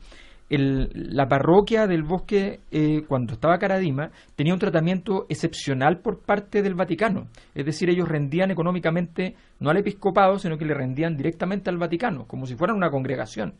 [0.49, 6.61] el- la parroquia del bosque, eh, cuando estaba Caradima, tenía un tratamiento excepcional por parte
[6.61, 7.27] del Vaticano.
[7.53, 12.25] Es decir, ellos rendían económicamente no al episcopado, sino que le rendían directamente al Vaticano,
[12.27, 13.55] como si fueran una congregación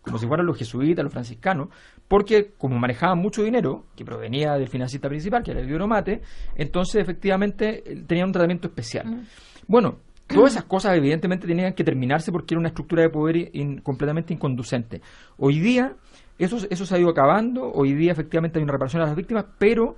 [0.00, 1.68] como si fueran los jesuitas, los franciscanos,
[2.06, 6.22] porque como manejaban mucho dinero, que provenía del financista principal, que era el Mate,
[6.56, 9.26] entonces efectivamente eh, tenían un tratamiento especial.
[9.66, 13.80] Bueno, todas esas cosas evidentemente tenían que terminarse porque era una estructura de poder in-
[13.80, 15.00] completamente inconducente.
[15.38, 15.94] Hoy día
[16.38, 19.46] eso, eso se ha ido acabando, hoy día efectivamente hay una reparación a las víctimas,
[19.58, 19.96] pero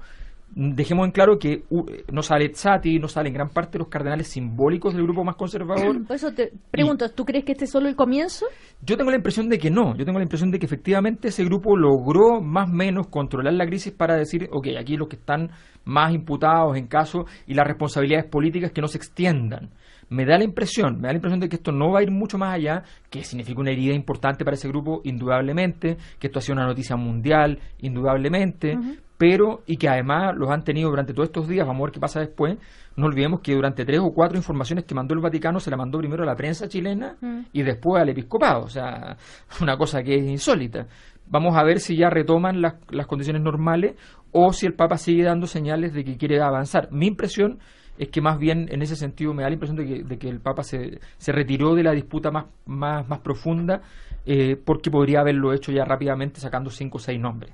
[0.52, 4.94] dejemos en claro que uh, no sale Zati, no salen gran parte los cardenales simbólicos
[4.94, 6.04] del grupo más conservador.
[6.06, 8.46] Por eso te pregunto, ¿tú crees que este es solo el comienzo?
[8.82, 11.44] Yo tengo la impresión de que no, yo tengo la impresión de que efectivamente ese
[11.44, 15.50] grupo logró más o menos controlar la crisis para decir, ok, aquí los que están
[15.84, 19.70] más imputados en caso y las responsabilidades políticas que no se extiendan
[20.10, 22.10] me da la impresión, me da la impresión de que esto no va a ir
[22.10, 26.42] mucho más allá, que significa una herida importante para ese grupo, indudablemente, que esto ha
[26.42, 28.76] sido una noticia mundial, indudablemente,
[29.16, 32.00] pero y que además los han tenido durante todos estos días, vamos a ver qué
[32.00, 32.58] pasa después.
[32.96, 35.98] No olvidemos que durante tres o cuatro informaciones que mandó el Vaticano se la mandó
[35.98, 37.16] primero a la prensa chilena
[37.52, 39.16] y después al episcopado, o sea,
[39.60, 40.86] una cosa que es insólita.
[41.26, 43.94] Vamos a ver si ya retoman las, las condiciones normales
[44.32, 46.88] o si el Papa sigue dando señales de que quiere avanzar.
[46.90, 50.04] Mi impresión es que más bien en ese sentido me da la impresión de que,
[50.04, 53.82] de que el Papa se, se retiró de la disputa más, más, más profunda
[54.24, 57.52] eh, porque podría haberlo hecho ya rápidamente sacando cinco o seis nombres.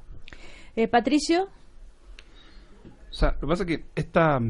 [0.76, 1.48] Eh, Patricio,
[3.10, 4.40] O sea, lo que pasa es que esta,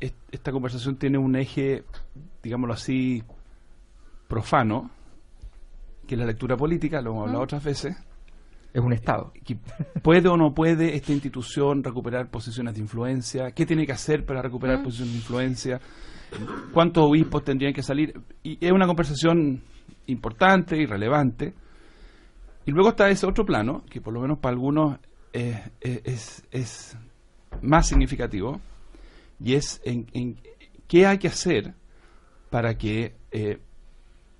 [0.00, 1.84] est- esta conversación tiene un eje,
[2.42, 3.22] digámoslo así,
[4.26, 4.90] profano,
[6.06, 7.96] que es la lectura política, lo hemos hablado otras veces.
[8.72, 9.32] Es un Estado.
[9.44, 9.56] que
[10.02, 13.50] ¿Puede o no puede esta institución recuperar posiciones de influencia?
[13.50, 15.80] ¿Qué tiene que hacer para recuperar posiciones de influencia?
[16.72, 18.20] ¿Cuántos obispos tendrían que salir?
[18.42, 19.60] Y es una conversación
[20.06, 21.52] importante y relevante.
[22.64, 24.98] Y luego está ese otro plano, que por lo menos para algunos
[25.32, 26.96] eh, eh, es, es
[27.62, 28.60] más significativo,
[29.42, 30.36] y es en, en
[30.86, 31.74] qué hay que hacer
[32.50, 33.58] para que eh,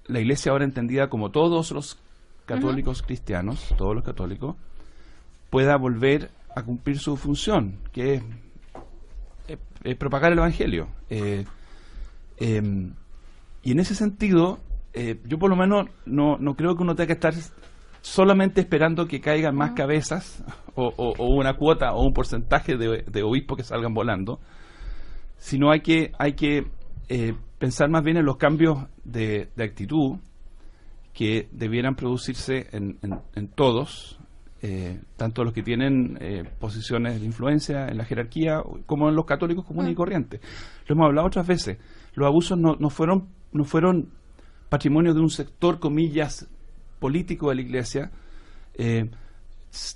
[0.07, 1.99] la iglesia ahora entendida como todos los
[2.57, 4.57] católicos cristianos, todos los católicos,
[5.51, 8.23] pueda volver a cumplir su función, que
[9.85, 10.89] es propagar el Evangelio.
[11.09, 11.45] Eh,
[12.39, 12.95] em,
[13.63, 14.59] y en ese sentido,
[14.93, 17.35] eh, yo por lo menos no, no creo que uno tenga que estar
[18.03, 20.43] solamente esperando que caigan más cabezas
[20.75, 24.41] o, o- o una cuota o un porcentaje de, de obispos que salgan volando,
[25.39, 26.67] sino hay que, hay que
[27.09, 30.19] eh, pensar más bien en los cambios de, de actitud
[31.13, 34.19] que debieran producirse en, en- en todos,
[34.63, 39.25] eh, tanto los que tienen eh, posiciones de influencia en la jerarquía como en los
[39.25, 40.41] católicos comunes y corrientes.
[40.87, 41.79] Lo hemos hablado otras veces.
[42.15, 44.11] Los abusos no, no fueron no fueron
[44.69, 46.47] patrimonio de un sector, comillas,
[47.01, 48.11] político de la Iglesia.
[48.75, 49.11] Eh,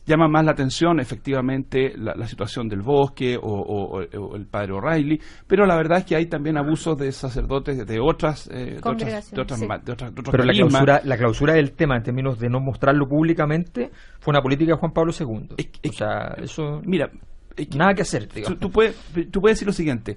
[0.07, 4.01] llama más la atención efectivamente la, la situación del bosque o, o-
[4.37, 8.47] el padre O'Reilly, pero la verdad es que hay también abusos de sacerdotes de otras,
[8.49, 9.67] eh, de otras, de Congregaciones, otras sí.
[9.67, 12.49] ma- de otras- de otros Pero la clausura, la clausura del tema en términos de
[12.49, 15.49] no mostrarlo públicamente fue una política de Juan Pablo II.
[15.57, 17.11] Es o sea, eso Mira,
[17.57, 18.61] es que- nada que hacer, tú, digamos.
[18.61, 18.97] tú puedes,
[19.31, 20.17] tú puedes decir lo siguiente.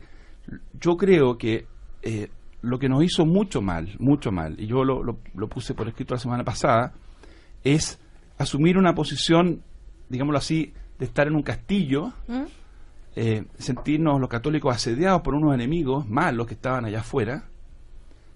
[0.80, 1.66] Yo creo que
[2.04, 2.30] eh,
[2.62, 5.88] lo que nos hizo mucho mal, mucho mal, y yo lo, lo- lo puse por
[5.88, 6.94] escrito la semana pasada,
[7.64, 8.00] es
[8.38, 9.62] asumir una posición,
[10.10, 12.44] digámoslo así, de estar en un castillo, ¿Mm?
[13.16, 17.46] eh, sentirnos los católicos asediados por unos enemigos malos que estaban allá afuera,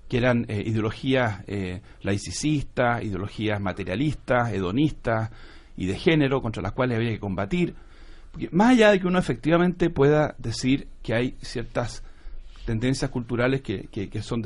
[0.08, 5.30] que eran eh, ideologías eh, laicistas, ideologías materialistas, hedonistas
[5.78, 7.76] y de género contra las cuales había que combatir.
[8.32, 12.04] Porque más allá de que uno efectivamente pueda decir que hay ciertas
[12.66, 14.42] tendencias culturales que, que- que son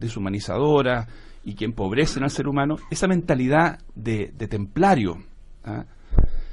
[0.00, 1.06] deshumanizadoras
[1.44, 5.18] y que empobrecen al ser humano, esa mentalidad de, templario,
[5.64, 5.84] ¿ah?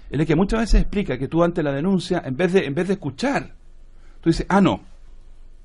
[0.09, 2.73] es la que muchas veces explica que tú ante la denuncia, en vez de, en
[2.73, 3.53] vez de escuchar,
[4.21, 4.81] tú dices, ah, no,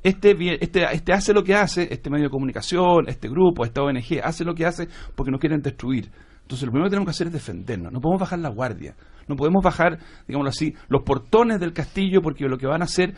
[0.03, 4.21] este, este, este hace lo que hace, este medio de comunicación, este grupo, esta ONG,
[4.23, 6.11] hace lo que hace porque nos quieren destruir.
[6.43, 8.97] Entonces lo primero que tenemos que hacer es defendernos, no podemos bajar la guardia,
[9.29, 13.15] no podemos bajar, digámoslo así, los portones del castillo porque lo que van a hacer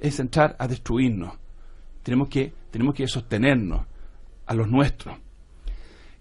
[0.00, 1.38] es entrar a destruirnos.
[2.02, 3.86] Tenemos que, tenemos que sostenernos
[4.44, 5.16] a los nuestros.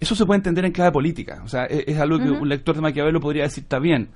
[0.03, 2.75] Eso se puede entender en clave política, o sea, es, es algo que un lector
[2.75, 4.09] de Maquiavelo podría decir está bien,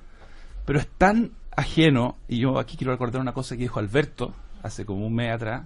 [0.65, 4.85] pero es tan ajeno, y yo aquí quiero recordar una cosa que dijo Alberto hace
[4.85, 5.65] como un mes atrás,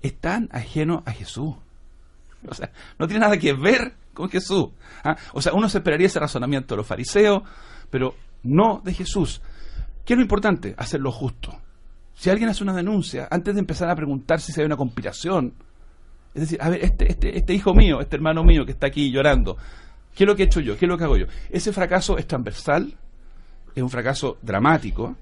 [0.00, 1.56] es tan ajeno a Jesús.
[2.46, 4.68] O sea, no tiene nada que ver con Jesús.
[5.02, 5.16] ¿ah?
[5.32, 7.42] O sea, uno se esperaría ese razonamiento de los fariseos,
[7.90, 9.42] pero no de Jesús.
[10.04, 10.76] ¿Qué es lo importante?
[10.78, 11.58] Hacer lo justo.
[12.14, 15.54] Si alguien hace una denuncia, antes de empezar a preguntarse si hay una conspiración,
[16.34, 19.10] es decir, a ver, este, este, este hijo mío, este hermano mío que está aquí
[19.10, 19.56] llorando,
[20.14, 20.76] ¿qué es lo que he hecho yo?
[20.76, 21.26] ¿Qué es lo que hago yo?
[21.50, 22.94] Ese fracaso es transversal,
[23.74, 25.16] es un fracaso dramático.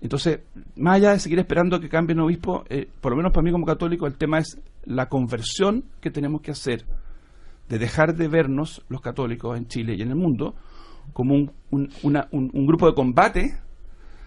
[0.00, 0.40] Entonces,
[0.76, 3.52] más allá de seguir esperando que cambie el obispo, eh, por lo menos para mí
[3.52, 6.84] como católico, el tema es la conversión que tenemos que hacer
[7.68, 10.54] de dejar de vernos los católicos en Chile y en el mundo
[11.12, 13.56] como un, un- una- un- grupo de combate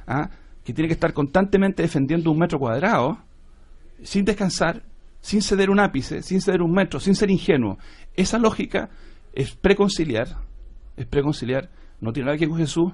[0.08, 0.30] ¿ah?
[0.64, 3.18] que tiene que estar constantemente defendiendo un metro cuadrado
[4.02, 4.82] sin descansar,
[5.26, 7.80] sin ceder un ápice, sin ceder un metro, sin ser ingenuo.
[8.16, 8.92] Esa lógica
[9.34, 10.28] es preconciliar,
[10.96, 12.94] es preconciliar, no tiene nada que ver con Jesús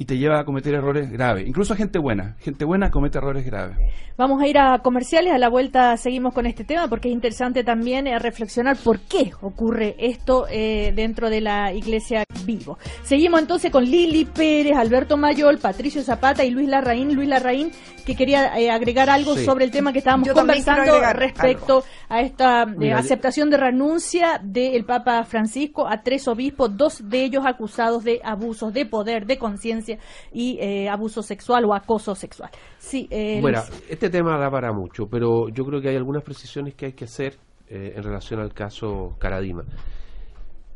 [0.00, 1.46] y te lleva a cometer errores graves.
[1.46, 3.76] Incluso gente buena, gente buena comete errores graves.
[4.16, 7.64] Vamos a ir a comerciales, a la vuelta seguimos con este tema porque es interesante
[7.64, 12.78] también eh, reflexionar por qué ocurre esto eh, dentro de la iglesia vivo.
[13.02, 17.14] Seguimos entonces con Lili Pérez, Alberto Mayol, Patricio Zapata y Luis Larraín.
[17.14, 17.70] Luis Larraín
[18.04, 19.44] que quería eh, agregar algo Sí.
[19.44, 24.40] sobre el tema que estábamos Yo conversando respecto a esta eh, Mira, aceptación de renuncia
[24.42, 29.38] del Papa Francisco a tres obispos, dos de ellos acusados de abusos de poder, de
[29.38, 29.89] conciencia
[30.32, 32.50] y eh, abuso sexual o acoso sexual.
[32.78, 33.84] Sí, eh, Bueno, Luis.
[33.88, 37.04] este tema da para mucho, pero yo creo que hay algunas precisiones que hay que
[37.04, 37.36] hacer
[37.68, 39.64] eh, en relación al caso Caradima.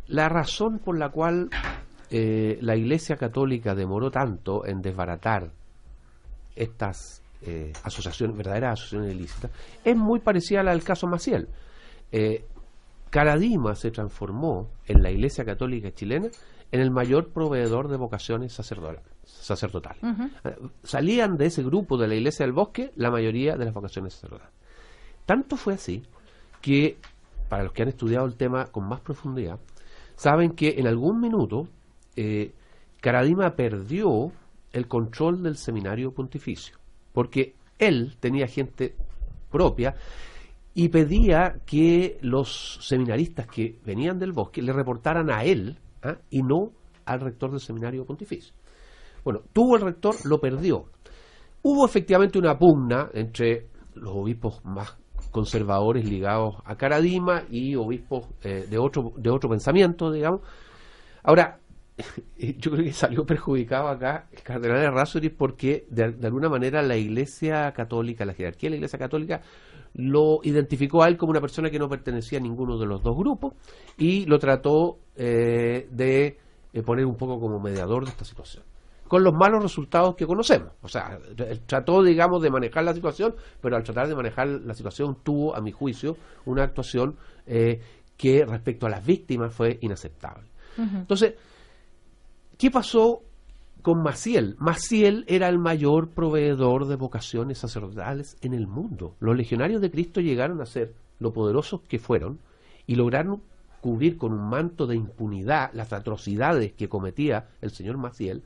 [0.08, 1.50] La razón por la cual
[2.10, 5.50] la Iglesia Católica demoró tanto en desbaratar
[6.54, 7.22] estas
[7.82, 9.50] asociaciones, verdaderas asociaciones ilícitas,
[9.84, 11.48] es muy parecida a la del caso Maciel.
[13.14, 16.28] Caradima se transformó en la Iglesia Católica chilena
[16.72, 19.02] en el mayor proveedor de vocaciones sacerdotales.
[19.24, 20.02] sacerdotales.
[20.44, 24.14] Eh, Salían de ese grupo de la Iglesia del Bosque la mayoría de las vocaciones
[24.14, 24.52] sacerdotales.
[25.26, 26.02] Tanto fue así
[26.60, 26.96] que,
[27.48, 29.58] para los que han estudiado el tema con más profundidad,
[30.16, 31.68] saben que en algún minuto
[32.16, 32.52] eh,
[33.00, 34.32] Caradima perdió
[34.72, 36.76] el control del seminario pontificio,
[37.12, 38.94] porque él tenía gente
[39.50, 39.94] propia
[40.74, 46.18] y pedía que los seminaristas que venían del bosque le reportaran a él ¿ah?
[46.30, 46.70] y no
[47.04, 48.54] al rector del seminario pontificio.
[49.24, 50.84] Bueno, tuvo el rector, lo perdió.
[51.62, 54.96] Hubo efectivamente una pugna entre los obispos más
[55.30, 60.42] conservadores ligados a Caradima y obispos eh, de otro de otro pensamiento, digamos.
[61.22, 61.58] Ahora,
[62.36, 66.96] yo creo que salió perjudicado acá el cardenal Errázuriz porque de, de alguna manera la
[66.96, 69.42] Iglesia Católica, la jerarquía de la Iglesia Católica
[69.94, 73.16] lo identificó a él como una persona que no pertenecía a ninguno de los dos
[73.16, 73.54] grupos
[73.96, 76.38] y lo trató eh, de
[76.72, 78.64] eh, poner un poco como mediador de esta situación
[79.08, 80.72] con los malos resultados que conocemos.
[80.82, 84.74] O sea, él trató, digamos, de manejar la situación, pero al tratar de manejar la
[84.74, 87.80] situación tuvo, a mi juicio, una actuación eh,
[88.16, 90.48] que respecto a las víctimas fue inaceptable.
[90.76, 91.34] Entonces,
[92.58, 93.22] ¿qué pasó
[93.82, 94.56] con Maciel?
[94.58, 99.14] Maciel era el mayor proveedor de vocaciones sacerdotales en el mundo.
[99.20, 102.40] Los legionarios de Cristo llegaron a ser lo poderosos que fueron
[102.88, 103.42] y lograron
[103.84, 108.42] cubrir con un manto de impunidad las atrocidades que cometía el señor Maciel,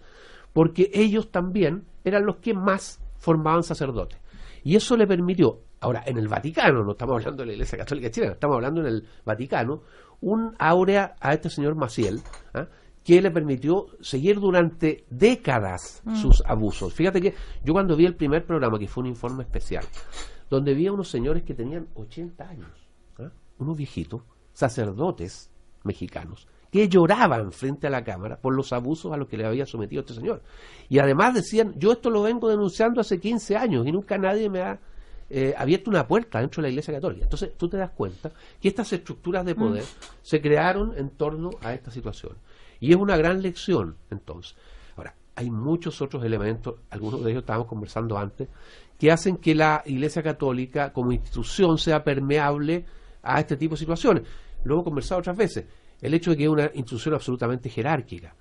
[0.52, 4.18] porque ellos también eran los que más formaban sacerdotes.
[4.64, 8.10] Y eso le permitió, ahora en el Vaticano, no estamos hablando de la Iglesia Católica
[8.10, 9.82] Chilena, estamos hablando en el Vaticano,
[10.22, 12.20] un áurea a este señor Maciel,
[12.54, 12.66] ¿ah?
[13.04, 16.92] que le permitió seguir durante décadas sus abusos.
[16.94, 19.84] Fíjate que yo cuando vi el primer programa, que fue un informe especial,
[20.50, 22.70] donde vi a unos señores que tenían 80 años,
[23.20, 23.30] ¿ah?
[23.60, 24.22] unos viejitos,
[24.58, 25.50] sacerdotes
[25.84, 29.66] mexicanos, que lloraban frente a la cámara por los abusos a los que le había
[29.66, 30.42] sometido este señor.
[30.88, 34.62] Y además decían, yo esto lo vengo denunciando hace 15 años y nunca nadie me
[34.62, 34.80] ha
[35.30, 37.22] eh, abierto una puerta dentro de la Iglesia Católica.
[37.22, 39.84] Entonces tú te das cuenta que estas estructuras de poder
[40.22, 42.32] se crearon en torno a esta situación.
[42.80, 44.56] Y es una gran lección, entonces.
[44.96, 48.48] Ahora, hay muchos otros elementos, algunos de ellos estábamos conversando antes,
[48.98, 52.84] que hacen que la Iglesia Católica como institución sea permeable
[53.22, 54.22] a este tipo de situaciones.
[54.64, 55.64] Lo hemos conversado otras veces.
[56.00, 58.34] El hecho de que es una institución absolutamente jerárquica.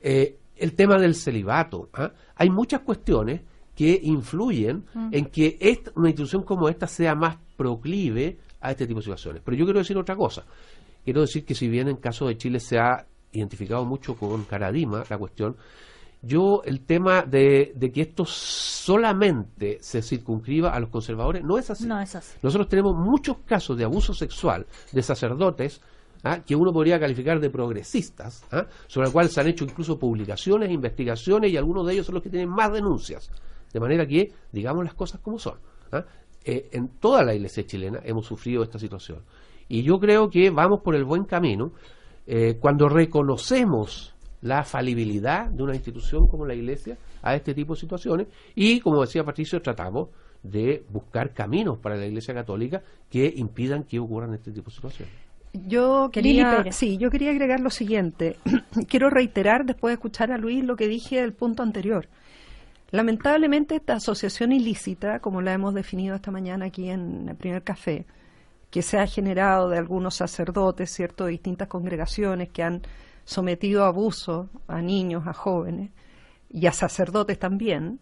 [0.00, 1.88] Eh, el tema del celibato.
[1.94, 2.12] ¿ah?
[2.36, 3.40] Hay muchas cuestiones
[3.74, 8.98] que influyen en que esta- una institución como esta sea más proclive a este tipo
[8.98, 9.42] de situaciones.
[9.44, 10.44] Pero yo quiero decir otra cosa.
[11.04, 15.02] Quiero decir que si bien en caso de Chile se ha identificado mucho con Caradima
[15.08, 15.56] la cuestión,
[16.22, 21.70] yo el tema de, de que esto solamente se circunscriba a los conservadores no es
[21.70, 21.86] así.
[21.86, 22.36] No es así.
[22.42, 25.80] Nosotros tenemos muchos casos de abuso sexual de sacerdotes
[26.24, 26.40] ¿ah?
[26.44, 28.66] que uno podría calificar de progresistas, ¿ah?
[28.86, 32.22] sobre el cual se han hecho incluso publicaciones, investigaciones y algunos de ellos son los
[32.22, 33.30] que tienen más denuncias.
[33.72, 35.58] De manera que, digamos las cosas como son.
[35.92, 36.04] ¿ah?
[36.44, 39.20] Eh, en toda la iglesia chilena hemos sufrido esta situación.
[39.68, 41.72] Y yo creo que vamos por el buen camino
[42.26, 47.80] eh, cuando reconocemos la falibilidad de una institución como la iglesia a este tipo de
[47.80, 50.08] situaciones y, como decía Patricio, tratamos
[50.42, 55.14] de buscar caminos para la iglesia católica que impidan que ocurran este tipo de situaciones.
[55.52, 58.36] Yo quería, sí, yo quería agregar lo siguiente.
[58.88, 62.08] Quiero reiterar, después de escuchar a Luis, lo que dije del punto anterior.
[62.92, 68.06] Lamentablemente, esta asociación ilícita, como la hemos definido esta mañana aquí en el primer café,
[68.70, 72.82] que se ha generado de algunos sacerdotes, ¿cierto?, de distintas congregaciones que han
[73.24, 75.90] sometido a abuso a niños, a jóvenes
[76.48, 78.00] y a sacerdotes también,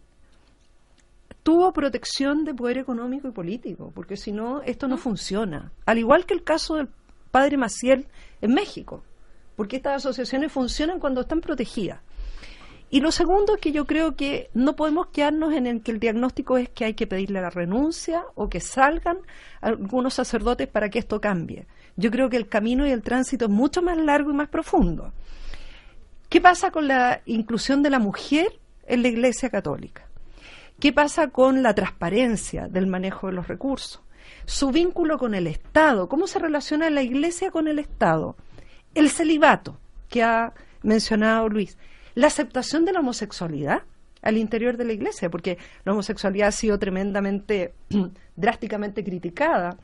[1.43, 5.71] tuvo protección de poder económico y político, porque si no, esto no funciona.
[5.85, 6.89] Al igual que el caso del
[7.31, 8.07] padre Maciel
[8.41, 9.03] en México,
[9.55, 12.01] porque estas asociaciones funcionan cuando están protegidas.
[12.91, 15.99] Y lo segundo es que yo creo que no podemos quedarnos en el que el
[15.99, 19.19] diagnóstico es que hay que pedirle la renuncia o que salgan
[19.61, 21.67] algunos sacerdotes para que esto cambie.
[21.99, 25.11] Yo creo que el camino y el tránsito es mucho más largo y más profundo.
[26.29, 28.57] ¿Qué pasa con la inclusión de la mujer
[28.87, 30.07] en la Iglesia Católica?
[30.79, 34.01] ¿Qué pasa con la transparencia del manejo de los recursos?
[34.45, 38.37] Su vínculo con el Estado, cómo se relaciona la Iglesia con el Estado.
[38.95, 41.77] El celibato, que ha mencionado Luis
[42.15, 43.83] la aceptación de la homosexualidad
[44.21, 47.73] al interior de la iglesia, porque la homosexualidad ha sido tremendamente,
[48.35, 49.77] drásticamente criticada.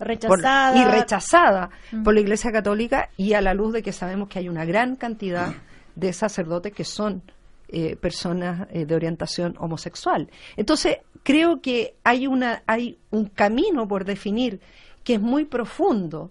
[0.00, 0.76] Rechazada.
[0.76, 1.70] y rechazada
[2.02, 4.96] por la Iglesia Católica y a la luz de que sabemos que hay una gran
[4.96, 5.54] cantidad
[5.94, 7.22] de sacerdotes que son
[7.68, 10.28] eh, personas eh, de orientación homosexual.
[10.56, 14.60] Entonces, creo que hay, una, hay un camino por definir
[15.04, 16.30] que es muy profundo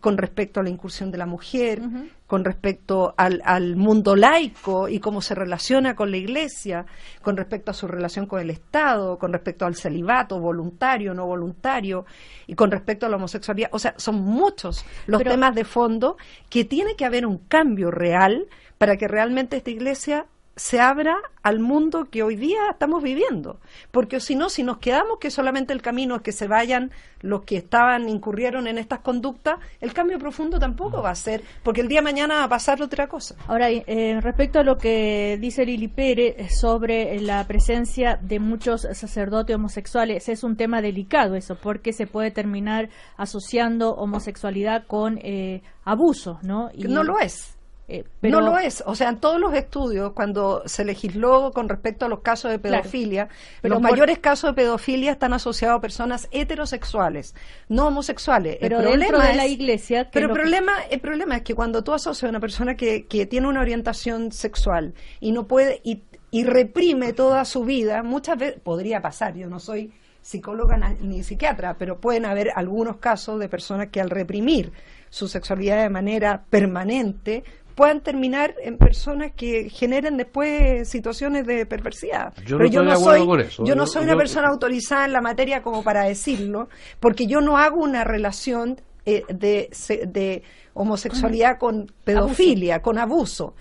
[0.00, 1.82] con respecto a la incursión de la mujer,
[2.28, 6.84] con respecto al, al, mundo laico y cómo se relaciona con la Iglesia,
[7.22, 12.04] con respecto a su relación con el Estado, con respecto al celibato voluntario, no voluntario,
[12.46, 13.70] y con respecto a la homosexualidad.
[13.72, 16.18] O sea, son muchos los temas de fondo
[16.50, 20.26] que tiene que haber un cambio real para que realmente esta Iglesia
[20.58, 23.60] se abra al mundo que hoy día estamos viviendo.
[23.90, 26.90] Porque si no, si nos quedamos que solamente el camino es que se vayan
[27.20, 31.80] los que estaban, incurrieron en estas conductas, el cambio profundo tampoco va a ser, porque
[31.80, 33.36] el día de mañana va a pasar otra cosa.
[33.46, 39.56] Ahora, eh, respecto a lo que dice Lili Pérez sobre la presencia de muchos sacerdotes
[39.56, 46.38] homosexuales, es un tema delicado eso, porque se puede terminar asociando homosexualidad con eh, abuso,
[46.42, 46.70] ¿no?
[46.74, 47.57] Y no lo es.
[47.90, 48.84] Eh, no lo es.
[48.86, 52.58] O sea, en todos los estudios, cuando se legisló con respecto a los casos de
[52.58, 53.28] pedofilia,
[53.62, 57.34] los mayores casos de pedofilia están asociados a personas heterosexuales,
[57.70, 58.58] no homosexuales.
[58.60, 60.10] Pero el dentro de la iglesia...
[60.12, 63.24] Pero el problema, el problema es que cuando tú asocias a una persona que, que
[63.24, 65.80] tiene una orientación sexual y no puede...
[65.82, 71.22] Y, y reprime toda su vida, muchas veces podría pasar, yo no soy psicóloga ni
[71.22, 74.72] psiquiatra, pero pueden haber algunos casos de personas que al reprimir
[75.08, 77.44] su sexualidad de manera permanente
[77.78, 82.34] puedan terminar en personas que generen después situaciones de perversidad.
[82.44, 83.20] Yo Pero yo no soy,
[83.64, 87.56] yo no soy una persona autorizada en la materia como para decirlo, porque yo no
[87.56, 89.70] hago una relación eh, de,
[90.08, 90.42] de,
[90.74, 93.54] homosexualidad con pedofilia, con abuso.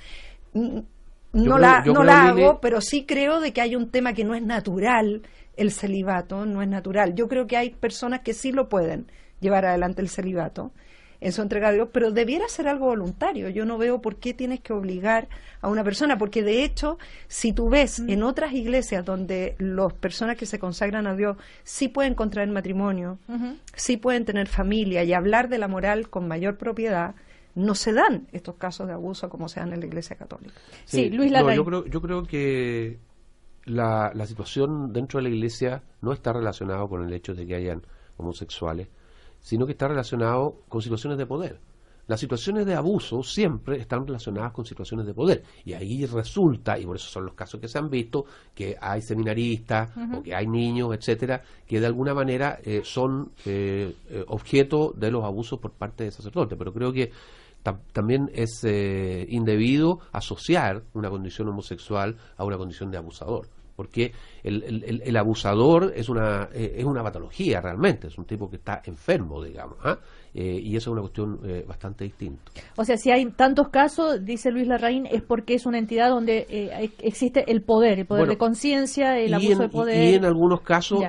[0.53, 4.34] No la, no la hago, pero sí creo de que hay un tema que no
[4.34, 5.21] es natural,
[5.58, 7.13] el celibato no es natural.
[7.13, 10.71] Yo creo que hay personas que sí lo pueden llevar adelante el celibato
[11.19, 13.49] en su entrega a Dios, pero debiera ser algo voluntario.
[13.49, 15.27] Yo no veo por qué tienes que obligar
[15.62, 20.38] a una persona, porque de hecho, si tú ves en otras iglesias donde las personas
[20.38, 23.17] que se consagran a Dios sí pueden contraer matrimonio,
[23.75, 27.15] sí pueden tener familia y hablar de la moral con mayor propiedad,
[27.56, 30.53] no se dan estos casos de abuso como se dan en la Iglesia Católica.
[30.86, 32.99] Sí, Luis no, yo creo, yo creo que
[33.65, 37.56] la, la situación dentro de la Iglesia no está relacionada con el hecho de que
[37.56, 37.82] hayan
[38.17, 38.88] homosexuales,
[39.41, 41.60] sino que está relacionado con situaciones de poder.
[42.08, 45.43] Las situaciones de abuso siempre están relacionadas con situaciones de poder.
[45.65, 49.02] Y ahí resulta, y por eso son los casos que se han visto, que hay
[49.02, 54.93] seminaristas o que hay niños, etcétera, que de alguna manera eh, son eh, eh, objeto
[54.95, 56.58] de los abusos por parte de sacerdotes.
[56.58, 57.12] Pero creo que
[57.91, 64.11] también es indebido asociar una condición homosexual a una condición de abusador porque
[64.43, 68.81] el, el, abusador es una, eh, es una patología realmente, es un tipo que está
[68.83, 69.99] enfermo, digamos, ¿ah?
[70.33, 72.51] eh, y eso es una cuestión eh, bastante distinta.
[72.75, 76.89] O sea, si hay tantos casos, dice Luis Larraín, es porque es una entidad donde
[77.03, 80.11] existe el poder, el poder de conciencia, el abuso de poder.
[80.11, 81.03] Y en algunos casos,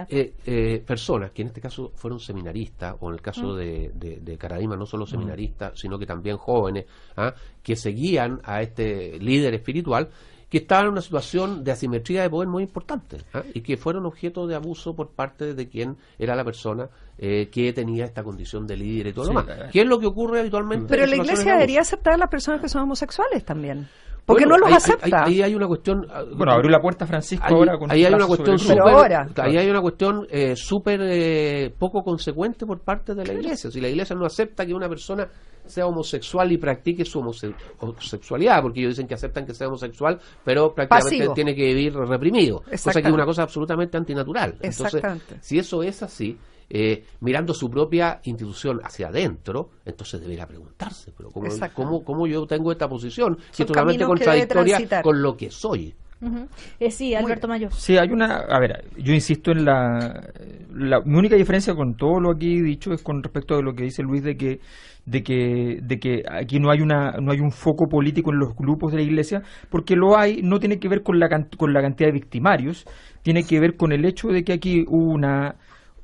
[0.86, 4.84] personas que en este caso fueron seminaristas, o en el caso de, de, Caradima, no
[4.84, 6.84] solo seminaristas, sino que también jóvenes,
[7.16, 7.32] ¿ah?
[7.62, 10.10] que seguían a este líder espiritual,
[10.48, 13.42] que estaban en una situación de asimetría de poder muy importante ¿ah?
[13.52, 17.72] y que fueron objeto de abuso por parte de quien era la persona eh, que
[17.72, 19.48] tenía esta condición de líder y todo lo demás.
[19.48, 19.68] Eh.
[19.72, 20.86] ¿Qué es lo que ocurre habitualmente?
[20.88, 23.88] Pero la iglesia debería aceptar a las personas que son homosexuales también.
[24.28, 25.24] Porque no los acepta.
[25.24, 26.06] Ahí hay, una cuestión.
[26.10, 29.16] Ah, bueno, abrió la puerta Francisco ahora con Ahí hay una cuestión súper.
[29.36, 33.70] Ahí hay una cuestión eh, súper eh, poco consecuente por parte de la iglesia.
[33.70, 35.26] Si la iglesia no acepta que una persona
[35.68, 40.74] sea homosexual y practique su homosexualidad, porque ellos dicen que aceptan que sea homosexual, pero
[40.74, 42.62] prácticamente tiene que vivir reprimido.
[42.62, 44.56] Cosa que es una cosa absolutamente antinatural.
[44.60, 45.02] Entonces,
[45.40, 46.38] si eso es así,
[46.70, 52.46] eh, mirando su propia institución hacia adentro, entonces debería preguntarse, pero ¿cómo, cómo, cómo yo
[52.46, 53.38] tengo esta posición?
[53.50, 55.94] Si es totalmente contradictoria con lo que soy
[56.80, 57.70] Eh, sí, Alberto Mayo.
[57.70, 58.38] Sí, hay una.
[58.38, 60.28] A ver, yo insisto en la,
[60.74, 61.00] la.
[61.04, 64.02] Mi única diferencia con todo lo aquí dicho es con respecto a lo que dice
[64.02, 64.60] Luis de que
[65.06, 68.54] de que de que aquí no hay una no hay un foco político en los
[68.54, 71.80] grupos de la iglesia porque lo hay no tiene que ver con la con la
[71.80, 72.84] cantidad de victimarios
[73.22, 75.56] tiene que ver con el hecho de que aquí hubo una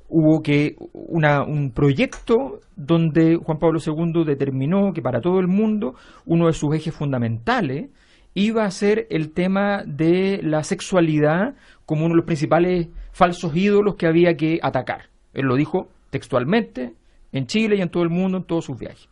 [0.08, 5.94] hubo que una, un proyecto donde Juan Pablo II determinó que para todo el mundo
[6.24, 7.90] uno de sus ejes fundamentales
[8.34, 11.54] iba a ser el tema de la sexualidad
[11.86, 15.08] como uno de los principales falsos ídolos que había que atacar.
[15.32, 16.92] Él lo dijo textualmente
[17.32, 19.08] en Chile y en todo el mundo en todos sus viajes.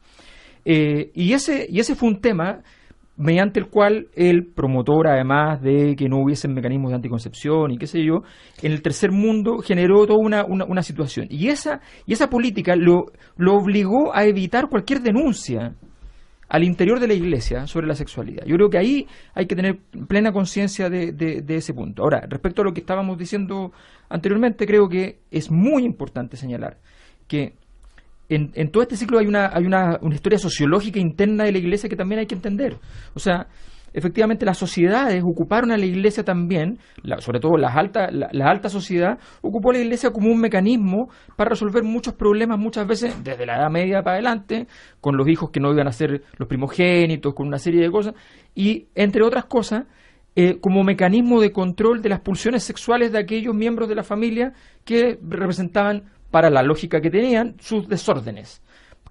[0.65, 2.63] Eh, y, ese, y ese fue un tema
[3.17, 7.87] mediante el cual el promotor, además de que no hubiesen mecanismos de anticoncepción y qué
[7.87, 8.23] sé yo,
[8.63, 11.27] en el tercer mundo generó toda una, una, una situación.
[11.31, 13.07] Y esa, y esa política lo,
[13.37, 15.75] lo obligó a evitar cualquier denuncia
[16.49, 18.45] al interior de la iglesia sobre la sexualidad.
[18.45, 22.03] Yo creo que ahí hay que tener plena conciencia de, de- de ese punto.
[22.03, 23.73] Ahora, respecto a lo que estábamos diciendo
[24.11, 26.79] anteriormente, creo que es muy importante señalar
[27.27, 27.55] que
[28.29, 31.59] en, en todo este ciclo hay una hay una, una historia sociológica interna de la
[31.59, 32.77] iglesia que también hay que entender.
[33.15, 33.47] O sea,
[33.93, 38.69] efectivamente las sociedades ocuparon a la iglesia también, la- sobre todo las alta, la, alta
[38.69, 43.47] sociedad, ocupó a la iglesia como un mecanismo para resolver muchos problemas muchas veces desde
[43.47, 44.67] la Edad Media para adelante,
[45.01, 48.15] con los hijos que no iban a ser los primogénitos, con una serie de cosas,
[48.55, 49.85] y entre otras cosas,
[50.35, 54.53] eh, como mecanismo de control de las pulsiones sexuales de aquellos miembros de la familia
[54.85, 58.63] que representaban, para la lógica que tenían, sus desórdenes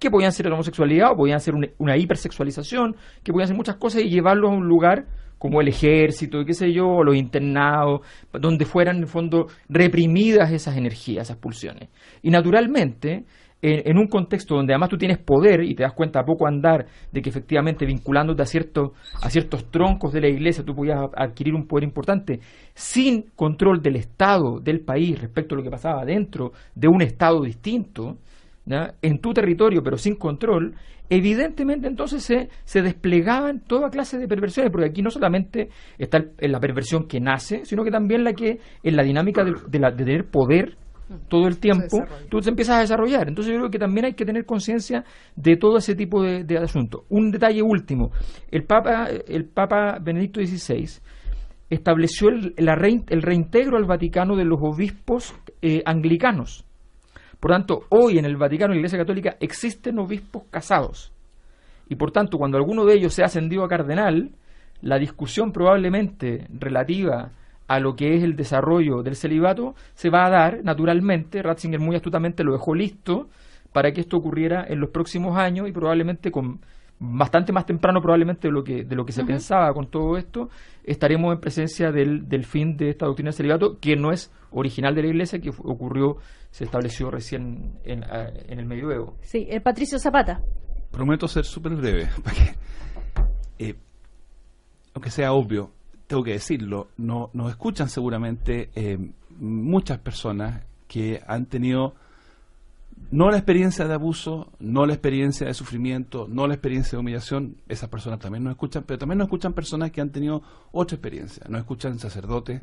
[0.01, 4.01] que podían ser la homosexualidad o podían ser una, hipersexualización, que podían ser muchas cosas
[4.01, 5.05] y llevarlos a un lugar
[5.37, 8.01] como el ejército, qué sé yo, o los internados,
[8.33, 11.89] donde fueran en el fondo reprimidas esas energías, esas pulsiones.
[12.23, 13.25] Y naturalmente,
[13.61, 16.87] en, un contexto donde además tú tienes poder y te das cuenta a poco andar
[17.11, 21.53] de que efectivamente vinculándote a ciertos, a ciertos troncos de la iglesia tú podías adquirir
[21.53, 22.39] un poder importante
[22.73, 27.41] sin control del Estado, del país respecto a lo que pasaba dentro de un Estado
[27.43, 28.17] distinto,
[28.65, 28.93] ¿ya?
[29.01, 30.75] en tu territorio pero sin control,
[31.09, 36.31] evidentemente entonces se, se desplegaban toda clase de perversiones, porque aquí no solamente está el-
[36.39, 39.79] en la perversión que nace, sino que también la que en la dinámica de, de
[39.79, 40.77] la- de tener poder
[41.27, 41.97] todo el tiempo,
[42.29, 43.27] tú te empiezas a desarrollar.
[43.27, 45.03] Entonces yo creo que también hay que tener conciencia
[45.35, 47.01] de todo ese tipo de, de asuntos.
[47.09, 48.11] Un detalle último,
[48.49, 50.87] el Papa, el Papa Benedicto XVI
[51.69, 56.65] estableció el, la rein- el reintegro al Vaticano de los obispos eh, anglicanos.
[57.41, 61.11] Por tanto, hoy en el Vaticano, en la Iglesia Católica, existen obispos casados.
[61.89, 64.29] Y por tanto, cuando alguno de ellos sea ascendido a cardenal,
[64.81, 67.31] la discusión probablemente relativa
[67.67, 71.41] a lo que es el desarrollo del celibato se va a dar naturalmente.
[71.41, 73.27] Ratzinger muy astutamente lo dejó listo
[73.73, 76.59] para que esto ocurriera en los próximos años y probablemente con
[77.03, 79.73] bastante más temprano probablemente de lo que de lo que se pensaba.
[79.73, 80.49] Con todo esto
[80.83, 84.93] estaremos en presencia del, del fin de esta doctrina del celibato que no es original
[84.93, 86.17] de la Iglesia que ocurrió
[86.51, 89.17] se estableció recién en, en el medioevo.
[89.21, 90.41] Sí, eh, Patricio Zapata.
[90.91, 92.55] Prometo ser súper breve, para que,
[93.57, 93.75] eh,
[94.93, 95.71] aunque sea obvio,
[96.05, 98.97] tengo que decirlo, no, nos escuchan seguramente eh,
[99.39, 101.95] muchas personas que han tenido
[103.11, 107.57] no la experiencia de abuso, no la experiencia de sufrimiento, no la experiencia de humillación,
[107.67, 110.41] esas personas también nos escuchan, pero también nos escuchan personas que han tenido
[110.71, 112.61] otra experiencia, nos escuchan sacerdotes,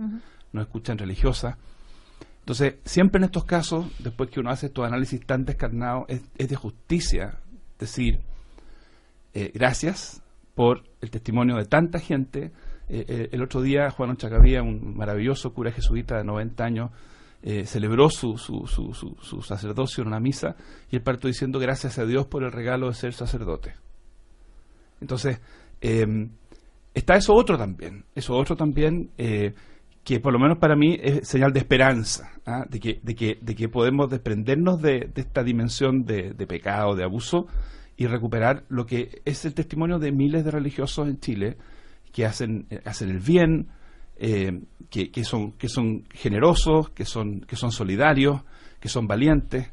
[0.52, 1.56] nos escuchan religiosas.
[2.40, 6.48] Entonces, siempre en estos casos, después que uno hace estos análisis tan descarnados, es, es
[6.48, 7.38] de justicia
[7.78, 8.20] decir
[9.34, 10.22] eh, gracias
[10.54, 12.50] por el testimonio de tanta gente.
[12.88, 16.90] Eh, eh, el otro día, Juan Ochacabía, un maravilloso cura jesuita de 90 años,
[17.42, 20.56] eh, celebró su, su, su, su, sacerdocio en una misa
[20.90, 23.74] y él partió diciendo gracias a Dios por el regalo de ser sacerdote.
[25.00, 25.40] Entonces,
[25.80, 26.28] eh,
[26.94, 29.54] está eso otro también, eso otro también eh,
[30.02, 32.64] que por lo menos para mí es señal de esperanza, ¿ah?
[32.68, 36.96] de, que, de, que, de que podemos desprendernos de, de esta dimensión de, de pecado,
[36.96, 37.46] de abuso
[37.96, 41.56] y recuperar lo que es el testimonio de miles de religiosos en Chile
[42.12, 43.68] que hacen, eh, hacen el bien,
[44.18, 44.60] eh,
[44.90, 48.42] que, que son, que son generosos, que son, que son solidarios,
[48.80, 49.70] que son valientes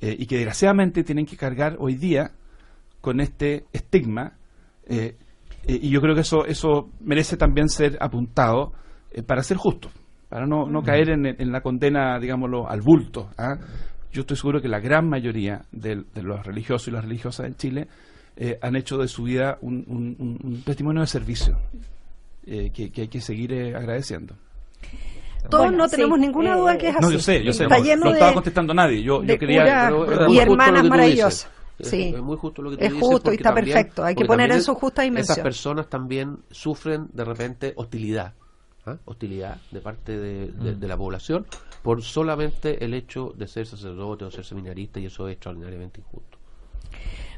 [0.00, 2.32] eh, y que desgraciadamente tienen que cargar hoy día
[3.00, 4.34] con este estigma
[4.86, 5.16] eh,
[5.66, 8.72] eh, y yo creo que eso eso merece también ser apuntado
[9.26, 9.90] para ser justo
[10.28, 13.56] para no, no caer en, en la condena digámoslo al bulto ¿ah?
[14.12, 17.54] yo estoy seguro que la gran mayoría de, de los religiosos y las religiosas en
[17.56, 17.88] Chile
[18.62, 21.58] han hecho de su vida un, un- un- un testimonio de servicio
[22.46, 24.34] eh, que, que hay que seguir eh, agradeciendo
[25.50, 27.04] Todos Bueno, no sí, tenemos ninguna duda eh, que es así.
[27.04, 29.22] no yo sé yo sé Está no, lleno no de, estaba contestando a nadie yo,
[29.22, 29.90] yo quería
[30.28, 31.48] y hermanas maravillosas.
[31.82, 32.12] Sí.
[32.14, 33.08] Es, muy justo lo que tú Es dices.
[33.08, 34.04] justo y está también- perfecto.
[34.04, 35.42] Hay que poner en su justa Esas dimensión.
[35.42, 38.34] personas también sufren de repente hostilidad.
[38.84, 38.96] ¿ah?
[39.06, 41.46] hostilidad de parte de, de- de la población
[41.82, 46.36] por solamente el hecho de ser sacerdote o ser seminarista y eso es extraordinariamente injusto.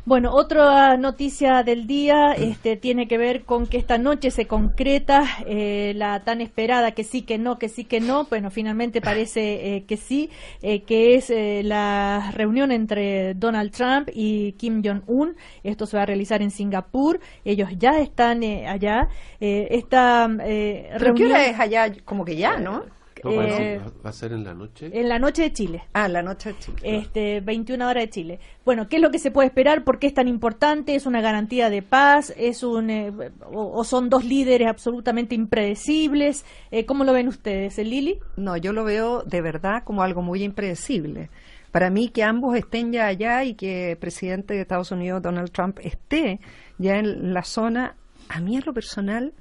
[0.04, 5.22] Bueno, otra noticia del día este, tiene que ver con que esta noche se concreta
[5.46, 8.24] eh, la tan esperada que sí, que no, que sí, que no.
[8.24, 10.28] Bueno, finalmente parece eh, que sí,
[10.60, 15.36] eh, que es eh, la reunión entre Donald Trump y Kim Jong-un.
[15.62, 17.20] Esto se va a realizar en Singapur.
[17.44, 19.08] Ellos ya están eh, allá.
[19.40, 21.92] Eh, esta eh, ¿Pero qué reunión hora es allá?
[22.04, 22.82] Como que ya, ¿no?
[23.24, 24.90] A Eh, ser, va a ser en la noche.
[24.92, 25.82] en la noche de Chile.
[25.92, 26.78] Ah, la noche de Chile.
[26.82, 28.40] Este, 21 horas de Chile.
[28.64, 29.84] Bueno, ¿qué es lo que se puede esperar?
[29.84, 30.94] ¿Por qué es tan importante?
[30.94, 32.32] ¿Es una garantía de paz?
[32.36, 33.12] ¿Es un, eh,
[33.52, 36.44] o, o son dos líderes absolutamente impredecibles?
[36.70, 38.18] Eh, ¿Cómo lo ven ustedes, ¿Eh, Lili?
[38.36, 41.30] No, yo lo veo de verdad como algo muy impredecible.
[41.70, 45.50] Para mí que ambos estén ya allá y que el presidente de Estados Unidos, Donald
[45.52, 46.38] Trump, esté
[46.78, 47.96] ya en la zona,
[48.28, 49.32] a mí en lo personal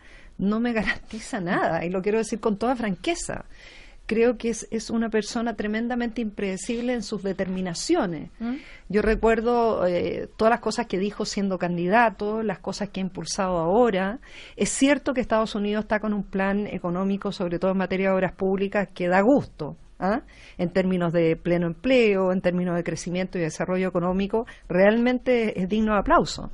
[0.42, 3.46] no me garantiza nada y lo quiero decir con toda franqueza.
[4.08, 8.30] Creo que es, es una persona tremendamente impredecible en sus determinaciones.
[8.90, 13.58] Yo recuerdo eh, todas las cosas que dijo siendo candidato, las cosas que ha impulsado
[13.58, 14.20] ahora.
[14.58, 18.16] Es cierto que Estados Unidos está con un plan económico, sobre todo en materia de
[18.16, 19.78] obras públicas, que da gusto.
[20.02, 20.24] ¿ah?
[20.58, 25.94] En términos de pleno empleo, en términos de crecimiento y desarrollo económico, realmente es digno
[25.94, 26.52] de aplauso.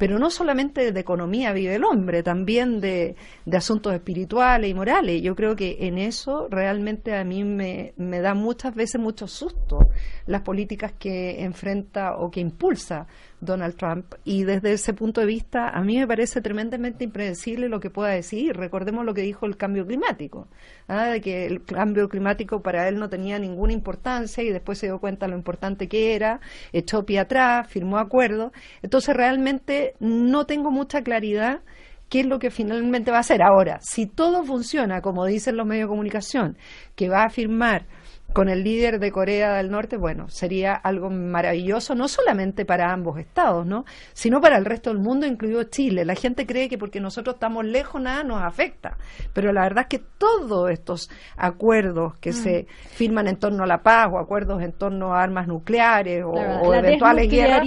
[0.00, 3.16] Pero no solamente de economía vive el hombre, también de,
[3.52, 5.20] asuntos espirituales y morales.
[5.20, 9.90] Yo creo que en eso realmente a mí me, me da muchas veces mucho susto
[10.24, 13.08] las políticas que enfrenta o que impulsa
[13.40, 14.14] Donald Trump.
[14.24, 18.10] Y desde ese punto de vista, a mí me parece tremendamente impredecible lo que pueda
[18.10, 18.56] decir.
[18.56, 20.48] Recordemos lo que dijo el cambio climático,
[20.88, 21.06] ¿ah?
[21.06, 24.98] de que el cambio climático para él no tenía ninguna importancia y después se dio
[24.98, 26.40] cuenta lo importante que era,
[26.72, 28.52] echó pie atrás, firmó acuerdos.
[28.82, 31.60] Entonces, realmente no tengo mucha claridad
[32.08, 33.42] qué es lo que finalmente va a hacer.
[33.42, 36.58] Ahora, si todo funciona como dicen los medios de comunicación,
[36.96, 37.86] que va a firmar
[38.32, 43.18] con el líder de Corea del Norte, bueno, sería algo maravilloso, no solamente para ambos
[43.18, 43.84] estados, ¿no?
[44.12, 46.04] Sino para el resto del mundo, incluido Chile.
[46.04, 48.96] La gente cree que porque nosotros estamos lejos nada nos afecta,
[49.32, 53.82] pero la verdad es que todos estos acuerdos que se firman en torno a la
[53.82, 57.60] paz o acuerdos en torno a armas nucleares o, o eventuales guerras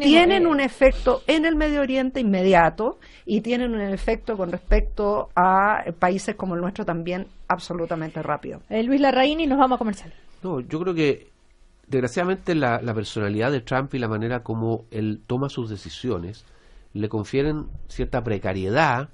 [0.00, 5.84] tienen un efecto en el Medio Oriente inmediato y tienen un efecto con respecto a
[5.98, 8.60] países como el nuestro también absolutamente rápido.
[8.68, 10.12] Eh, Luis Larraín y nos vamos a comercial.
[10.42, 11.30] No, yo creo que
[11.86, 16.44] desgraciadamente la, la personalidad de Trump y la manera como él toma sus decisiones
[16.94, 19.08] le confieren cierta precariedad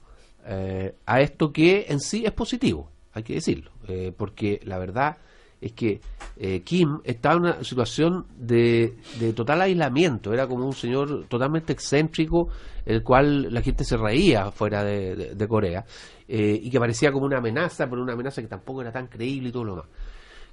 [0.47, 5.19] eh, a esto que en sí es positivo, hay que decirlo, eh, porque la verdad
[5.61, 6.01] es que
[6.37, 11.73] eh, Kim estaba en una situación de, de total aislamiento, era como un señor totalmente
[11.73, 12.49] excéntrico,
[12.87, 15.85] el cual la gente se reía fuera de, Corea,
[16.27, 19.49] eh, y que parecía como una amenaza, pero una amenaza que tampoco era tan creíble
[19.49, 19.89] y todo lo demás.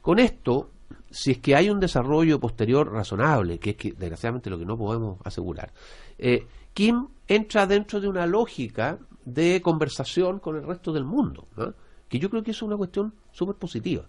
[0.01, 0.71] Con esto,
[1.09, 4.77] si es que hay un desarrollo posterior razonable, que es que desgraciadamente lo que no
[4.77, 5.71] podemos asegurar,
[6.17, 11.47] eh, Kim entra dentro de una lógica de conversación con el resto del mundo,
[12.09, 14.05] que yo creo que es una cuestión súper positiva.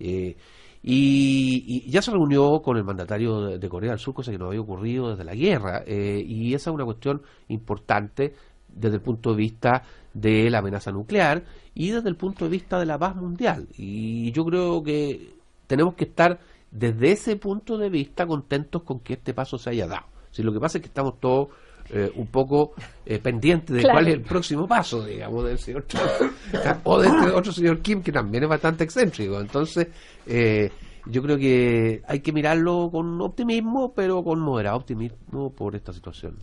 [0.00, 0.36] Eh,
[0.82, 4.46] y, ya se reunió con el mandatario de, de Corea del Sur, cosa que no
[4.46, 8.34] había ocurrido desde la guerra, eh, y esa es una cuestión importante
[8.68, 9.82] desde el punto de vista
[10.14, 11.44] de la amenaza nuclear
[11.74, 13.68] y desde el punto de vista de la paz mundial.
[13.76, 15.34] Y yo creo que
[15.66, 16.40] tenemos que estar
[16.70, 20.06] desde ese punto de vista contentos con que este paso se haya dado.
[20.30, 21.48] Si lo que pasa es que estamos todos
[21.92, 22.72] eh, un poco
[23.04, 23.94] eh, pendientes de Claro.
[23.96, 26.06] cuál es el próximo paso, digamos, del señor Trump
[26.84, 29.40] o de este otro señor Kim que también es bastante excéntrico.
[29.40, 29.88] Entonces,
[30.26, 30.70] eh,
[31.10, 36.36] yo creo que hay que mirarlo con optimismo, pero con moderado optimismo por esta situación.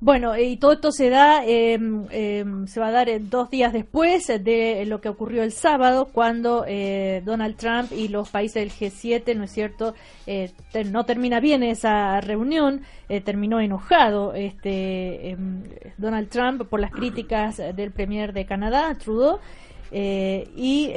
[0.00, 1.78] Bueno, y todo esto se da, eh,
[2.66, 7.22] se va a dar dos días después de lo que ocurrió el sábado, cuando eh,
[7.24, 9.94] Donald Trump y los países del G7, ¿no es cierto?,
[10.26, 10.52] eh,
[10.90, 15.62] no termina bien esa reunión, eh, terminó enojado este em,
[15.98, 19.38] Donald Trump por las críticas del premier de Canadá, Trudeau,
[19.90, 20.90] eh, y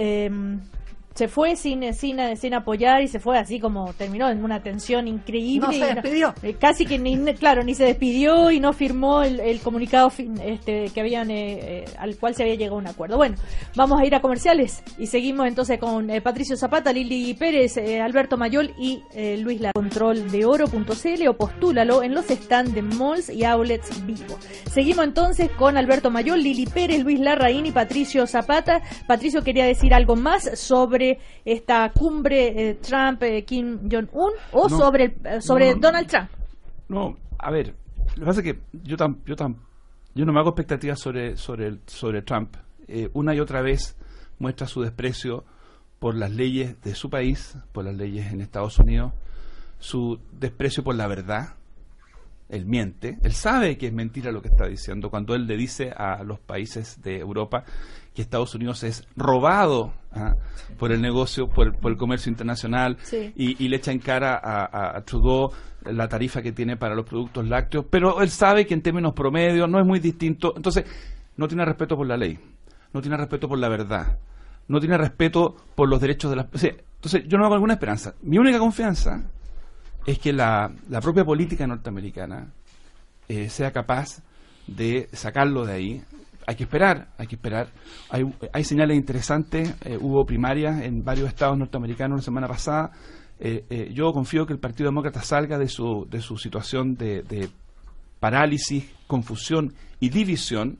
[1.15, 5.07] se fue sin, sin, sin apoyar y se fue así como terminó en una tensión
[5.07, 5.65] increíble.
[5.67, 6.33] No se y despidió.
[6.43, 10.39] eh, casi que ni, claro, ni se despidió y no firmó el, el comunicado fin-
[10.43, 13.17] este, que habían eh, eh, al cual se había llegado a un acuerdo.
[13.17, 13.37] Bueno,
[13.75, 18.73] vamos a ir a comerciales y seguimos entonces con Patricio Zapata, Lili Pérez, Alberto Mayol
[18.77, 19.01] y
[19.41, 24.37] Luis La Control de Oro.cl o postúlalo en los stands de malls y outlets vivo.
[24.69, 28.81] Seguimos entonces con Alberto Mayol, Lili Pérez, Luis Larraín y Patricio Zapata.
[29.07, 31.04] Patricio quería decir algo más sobre
[31.43, 34.77] esta cumbre eh, Trump-Kim Jong-un o No.
[34.77, 35.81] sobre, el- eh, sobre No, no.
[35.81, 36.29] Donald Trump.
[36.87, 37.73] No, a ver,
[38.15, 39.55] lo que pasa es que yo tam, yo tam,
[40.13, 42.55] yo no me hago expectativas sobre sobre el- sobre Trump.
[42.87, 43.95] Eh, una y otra vez
[44.39, 45.43] muestra su desprecio
[45.99, 49.13] por las leyes de su país, por las leyes en Estados Unidos,
[49.79, 51.55] su desprecio por la verdad.
[52.47, 55.89] Él miente, él sabe que es mentira lo que está diciendo cuando él le dice
[55.89, 57.63] a los países de Europa
[58.15, 60.35] que Estados Unidos es robado ¿ah?
[60.79, 63.33] por el negocio, por, por el comercio internacional Sí.
[63.35, 65.51] y, y le echa en cara a, Trudeau
[65.83, 69.67] la tarifa que tiene para los productos lácteos, pero él sabe que en términos promedio
[69.67, 70.85] no es muy distinto, entonces
[71.37, 72.39] no tiene respeto por la ley,
[72.93, 74.17] no tiene respeto por la verdad,
[74.67, 76.47] no tiene respeto por los derechos de las...
[76.51, 78.15] o sea, entonces yo no hago alguna esperanza.
[78.23, 79.21] Mi única confianza
[80.07, 82.47] es que la, la propia política norteamericana
[83.27, 84.23] eh, sea capaz
[84.65, 86.03] de sacarlo de ahí.
[86.47, 87.67] Hay que esperar, hay que esperar.
[88.09, 88.23] Hay,
[88.53, 89.75] hay señales interesantes.
[89.83, 92.91] eh, hubo primarias en varios estados norteamericanos la semana pasada.
[93.39, 97.23] Eh, eh, yo confío que el Partido Demócrata salga de su, de su situación de,
[97.23, 97.49] de
[98.19, 100.79] parálisis, confusión y división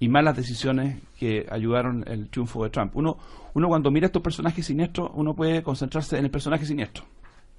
[0.00, 2.96] y malas decisiones que ayudaron el triunfo de Trump.
[2.96, 3.16] Uno,
[3.54, 7.04] uno cuando mira estos personajes siniestros, uno puede concentrarse en el personaje siniestro.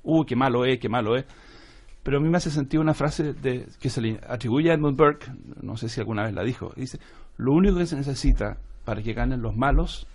[0.03, 1.25] Uy, qué malo es, qué malo es.
[2.05, 4.95] Pero a mí me hace sentido una frase de, que se le atribuye a Edmund
[4.95, 5.25] Burke,
[5.63, 6.99] no sé si alguna vez la dijo, dice,
[7.37, 10.05] lo único que se necesita para que ganen los malos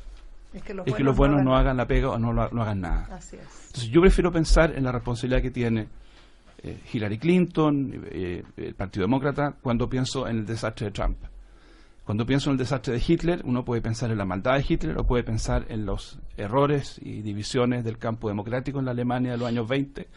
[0.55, 2.63] Es que los es que los buenos no hagan la pega o no, lo- no
[2.63, 3.09] hagan nada.
[3.13, 3.43] Así es.
[3.67, 5.89] Entonces yo prefiero pensar en la responsabilidad que tiene
[6.63, 11.17] eh, Hillary Clinton, eh, el Partido Demócrata, cuando pienso en el desastre de Trump.
[12.05, 14.99] Cuando pienso en el desastre de Hitler, uno puede pensar en la maldad de Hitler
[14.99, 19.39] o puede pensar en los errores y divisiones del campo democrático en la Alemania de
[19.39, 20.09] los años 20.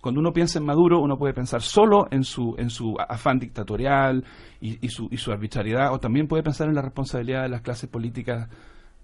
[0.00, 4.24] Cuando uno piensa en Maduro, uno puede pensar solo en su, en su afán dictatorial
[4.60, 7.90] y, su, y su arbitrariedad, o también puede pensar en la responsabilidad de las clases
[7.90, 8.48] políticas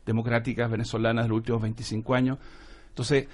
[0.06, 2.38] democráticas venezolanas de los últimos 25 años.
[2.88, 3.28] Entonces,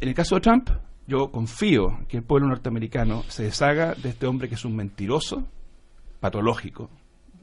[0.00, 0.70] en el caso de Trump,
[1.06, 5.46] yo confío que el pueblo norteamericano se deshaga de este hombre que es un mentiroso
[6.20, 6.90] patológico.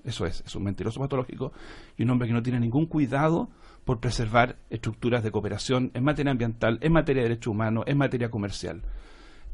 [0.05, 1.51] Eso es, es un mentiroso patológico
[1.97, 3.49] y un hombre que no tiene ningún cuidado
[3.83, 8.29] por preservar estructuras de cooperación en materia ambiental, en materia de derechos humanos, en materia
[8.29, 8.81] comercial.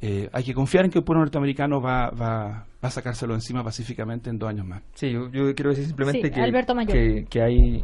[0.04, 3.64] Eh, hay que confiar en que el pueblo norteamericano va, va, va a sacárselo encima
[3.64, 4.82] pacíficamente en dos años más.
[4.93, 6.91] Sí, yo, yo quiero decir simplemente Sí, que, Alberto Mayor.
[6.93, 7.84] que, que hay...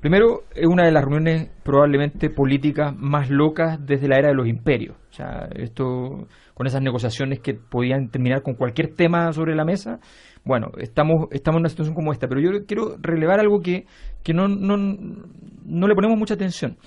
[0.00, 4.46] Primero, es una de las reuniones probablemente políticas más locas desde la era de los
[4.46, 4.96] imperios.
[5.10, 10.00] O sea, esto, con esas negociaciones que podían terminar con cualquier tema sobre la mesa,
[10.46, 12.28] bueno, estamos, estamos en una situación como esta.
[12.28, 13.84] Pero yo quiero relevar algo que,
[14.22, 16.78] que no, no, no le ponemos mucha atención.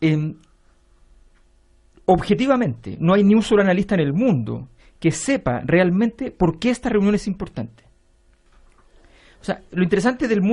[0.00, 0.34] Em,
[2.06, 4.68] objetivamente, no hay ni un solo analista en el mundo
[4.98, 7.84] que sepa realmente por qué esta reunión es importante.
[9.40, 10.50] O sea, lo interesante del mundo